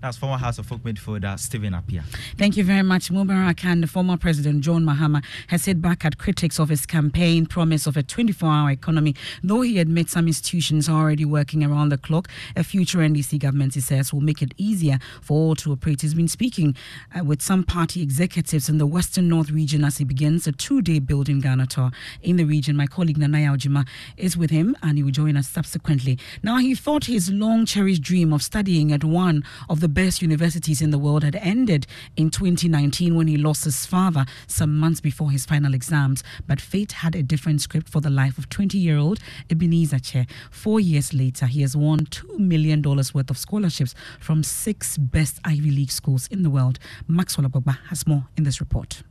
That's 0.00 0.16
former 0.16 0.36
Hearts 0.36 0.58
of 0.58 0.70
Oak 0.70 0.82
midfielder 0.82 1.36
Stephen 1.40 1.72
Appiah. 1.72 2.04
Thank 2.36 2.56
you 2.56 2.62
very 2.62 2.84
much. 2.84 3.10
Mubarak 3.10 3.64
and 3.64 3.82
the 3.82 3.88
former 3.88 4.16
President 4.16 4.60
John 4.60 4.84
Mahama 4.84 5.24
has 5.48 5.64
hit 5.64 5.82
back 5.82 6.04
at 6.04 6.18
critics 6.18 6.60
of 6.60 6.68
his 6.68 6.86
campaign 6.86 7.46
promise 7.46 7.84
of 7.84 7.96
a 7.96 8.04
24 8.04 8.48
hour 8.48 8.70
economy. 8.70 9.16
Though 9.42 9.62
he 9.62 9.80
admits 9.80 10.12
some 10.12 10.28
institutions 10.28 10.88
are 10.88 11.00
already 11.02 11.24
working 11.24 11.64
around 11.64 11.88
the 11.88 11.98
clock, 11.98 12.28
a 12.54 12.62
future 12.62 12.98
NDC 12.98 13.40
government, 13.40 13.74
he 13.74 13.80
says, 13.80 14.12
will 14.12 14.20
make 14.20 14.40
it 14.40 14.54
easier 14.56 15.00
for 15.20 15.34
all 15.34 15.56
to 15.56 15.72
operate. 15.72 16.02
He's 16.02 16.14
been 16.14 16.28
speaking 16.28 16.76
uh, 17.18 17.24
with 17.24 17.42
some 17.42 17.64
party 17.64 18.00
executives 18.00 18.68
in 18.68 18.78
the 18.78 18.86
Western 18.86 19.28
North 19.28 19.50
region 19.50 19.82
as 19.82 19.98
he 19.98 20.04
begins 20.04 20.46
a 20.46 20.52
two 20.52 20.80
day 20.80 21.00
building 21.00 21.40
Ghana 21.40 21.66
tour 21.66 21.90
in 22.22 22.36
the 22.36 22.44
region. 22.44 22.76
My 22.76 22.86
colleague 22.86 23.18
Nanaya 23.18 23.56
Ojima 23.56 23.84
is 24.16 24.36
with 24.36 24.50
him 24.50 24.76
and 24.80 24.96
he 24.96 25.02
will 25.02 25.10
join 25.10 25.36
us 25.36 25.48
subsequently. 25.48 26.20
Now, 26.40 26.58
he 26.58 26.76
thought 26.76 27.06
his 27.06 27.32
long 27.32 27.66
cherished 27.66 28.02
dream 28.02 28.32
of 28.32 28.44
studying 28.44 28.92
at 28.92 29.02
one 29.02 29.42
of 29.68 29.80
the 29.80 29.87
the 29.88 30.02
best 30.02 30.20
universities 30.20 30.82
in 30.82 30.90
the 30.90 30.98
world 30.98 31.24
had 31.24 31.34
ended 31.36 31.86
in 32.14 32.28
2019 32.28 33.14
when 33.14 33.26
he 33.26 33.38
lost 33.38 33.64
his 33.64 33.86
father 33.86 34.26
some 34.46 34.78
months 34.78 35.00
before 35.00 35.30
his 35.30 35.46
final 35.46 35.72
exams. 35.72 36.22
But 36.46 36.60
fate 36.60 36.92
had 36.92 37.14
a 37.16 37.22
different 37.22 37.62
script 37.62 37.88
for 37.88 38.02
the 38.02 38.10
life 38.10 38.36
of 38.36 38.50
20 38.50 38.76
year 38.76 38.98
old 38.98 39.18
Ebenezer 39.48 39.98
Che. 39.98 40.26
Four 40.50 40.78
years 40.78 41.14
later, 41.14 41.46
he 41.46 41.62
has 41.62 41.74
won 41.74 42.00
$2 42.00 42.38
million 42.38 42.82
worth 42.82 43.30
of 43.30 43.38
scholarships 43.38 43.94
from 44.20 44.42
six 44.42 44.98
best 44.98 45.40
Ivy 45.44 45.70
League 45.70 45.90
schools 45.90 46.26
in 46.26 46.42
the 46.42 46.50
world. 46.50 46.78
Maxwell 47.06 47.48
Agbagba 47.48 47.78
has 47.88 48.06
more 48.06 48.26
in 48.36 48.44
this 48.44 48.60
report. 48.60 49.02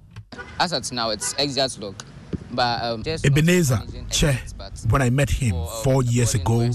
As 0.59 0.73
at 0.73 0.91
now, 0.91 1.09
it's 1.09 1.33
exact 1.39 1.79
luck. 1.79 2.05
But 2.51 2.81
um, 2.83 3.03
Ebenezer 3.23 3.81
Che, 4.09 4.39
when 4.89 5.01
I 5.01 5.09
met 5.09 5.29
him 5.29 5.55
four 5.83 6.03
years 6.03 6.33
ago 6.33 6.69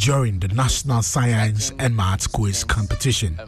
during 0.00 0.38
the 0.38 0.48
National 0.48 1.02
Science 1.02 1.72
and 1.78 1.96
Maths 1.96 2.26
Quiz 2.26 2.64
competition, 2.64 3.38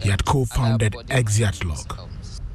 he 0.00 0.08
had 0.08 0.24
co 0.24 0.44
founded 0.44 0.92
Exiatlog. 1.08 2.08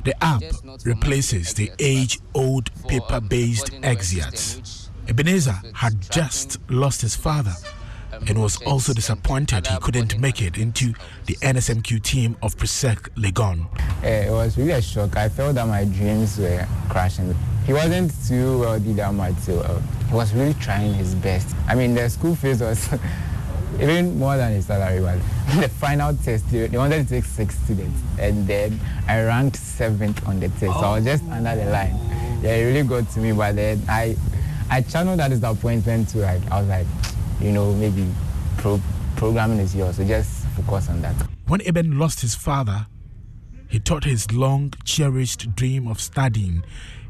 The 0.03 0.23
app 0.23 0.43
replaces 0.85 1.53
the 1.53 1.71
age 1.79 2.19
old 2.33 2.71
paper 2.87 3.19
based 3.19 3.71
Exeats. 3.81 4.89
Ebenezer 5.07 5.59
had 5.73 6.01
just 6.11 6.59
lost 6.69 7.01
his 7.01 7.15
father 7.15 7.53
and 8.27 8.41
was 8.41 8.61
also 8.63 8.93
disappointed 8.93 9.67
he 9.67 9.77
couldn't 9.79 10.19
make 10.19 10.41
it 10.41 10.57
into 10.57 10.93
the 11.25 11.35
NSMQ 11.35 12.01
team 12.03 12.37
of 12.41 12.55
Presec 12.57 13.09
Legon. 13.15 13.65
Uh, 14.03 14.07
it 14.07 14.31
was 14.31 14.57
really 14.57 14.71
a 14.71 14.81
shock. 14.81 15.15
I 15.17 15.29
felt 15.29 15.55
that 15.55 15.67
my 15.67 15.85
dreams 15.85 16.37
were 16.37 16.67
crashing. 16.89 17.35
He 17.65 17.73
wasn't 17.73 18.11
too 18.27 18.59
wealthy 18.59 18.93
that 18.93 19.13
much, 19.13 19.35
so 19.37 19.59
uh, 19.59 19.79
he 20.09 20.13
was 20.13 20.33
really 20.33 20.53
trying 20.55 20.93
his 20.93 21.15
best. 21.15 21.55
I 21.67 21.75
mean, 21.75 21.95
the 21.95 22.09
school 22.09 22.35
fees 22.35 22.61
was 22.61 22.89
even 23.79 24.17
more 24.17 24.37
than 24.37 24.53
his 24.53 24.65
salary 24.67 25.01
was. 25.01 25.19
the 25.59 25.69
final 25.69 26.15
test, 26.15 26.49
they 26.51 26.67
wanted 26.69 27.07
to 27.07 27.09
take 27.09 27.25
six 27.25 27.57
students, 27.59 27.99
and 28.19 28.47
then 28.47 28.79
I 29.07 29.23
ranked 29.23 29.57
seventh 29.57 30.27
on 30.27 30.39
the 30.39 30.49
test, 30.49 30.73
so 30.73 30.85
I 30.85 30.95
was 30.97 31.05
just 31.05 31.23
under 31.23 31.55
the 31.55 31.69
line. 31.71 31.95
Yeah, 32.41 32.55
it 32.55 32.65
really 32.65 32.87
got 32.87 33.09
to 33.11 33.19
me, 33.19 33.31
but 33.31 33.55
then 33.55 33.81
I, 33.89 34.15
I 34.69 34.81
channeled 34.81 35.19
that 35.19 35.29
disappointment 35.29 36.09
to 36.09 36.19
like, 36.19 36.41
I 36.51 36.59
was 36.59 36.69
like, 36.69 36.87
you 37.41 37.51
know, 37.51 37.73
maybe 37.73 38.07
pro- 38.57 38.81
programming 39.15 39.59
is 39.59 39.75
yours, 39.75 39.97
so 39.97 40.05
just 40.05 40.45
focus 40.49 40.89
on 40.89 41.01
that. 41.01 41.15
When 41.47 41.61
Eben 41.61 41.99
lost 41.99 42.21
his 42.21 42.35
father, 42.35 42.87
he 43.67 43.79
thought 43.79 44.03
his 44.03 44.31
long 44.31 44.73
cherished 44.83 45.55
dream 45.55 45.87
of 45.87 45.99
studying 45.99 46.63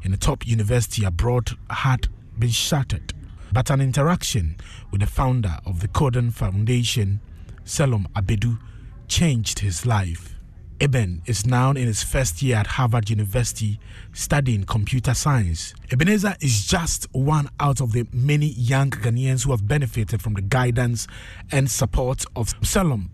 in 0.04 0.14
a 0.14 0.18
top 0.18 0.48
university 0.48 1.06
abroad 1.06 1.52
had 1.70 2.08
been 2.38 2.50
shattered. 2.50 3.14
But 3.52 3.70
an 3.70 3.82
interaction 3.82 4.58
with 4.92 5.02
the 5.02 5.08
founder 5.08 5.58
of 5.66 5.80
the 5.80 5.88
Corden 5.88 6.34
Foundation, 6.34 7.22
Selom 7.64 8.12
Abedu, 8.14 8.60
changed 9.08 9.60
his 9.60 9.86
life. 9.86 10.35
Eben 10.82 11.22
is 11.26 11.46
now 11.46 11.70
in 11.72 11.78
his 11.88 12.04
first 12.04 12.42
year 12.42 12.58
at 12.58 12.68
Harvard 12.68 13.10
University 13.10 13.80
studying 14.14 14.66
computer 14.66 15.14
science. 15.14 15.74
Ebenezer 15.92 16.36
is 16.42 16.66
just 16.66 17.08
one 17.14 17.50
out 17.60 17.80
of 17.80 17.94
the 17.94 18.06
many 18.12 18.48
young 18.48 18.90
Ghanaians 18.90 19.46
who 19.46 19.52
have 19.52 19.68
benefited 19.68 20.22
from 20.22 20.34
the 20.34 20.42
guidance 20.42 21.08
and 21.52 21.70
support 21.72 22.26
of 22.36 22.60
Selom. 22.62 23.10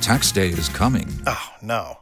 Tax 0.00 0.32
day 0.32 0.48
is 0.48 0.68
coming. 0.68 1.08
Oh, 1.26 1.52
no. 1.62 2.01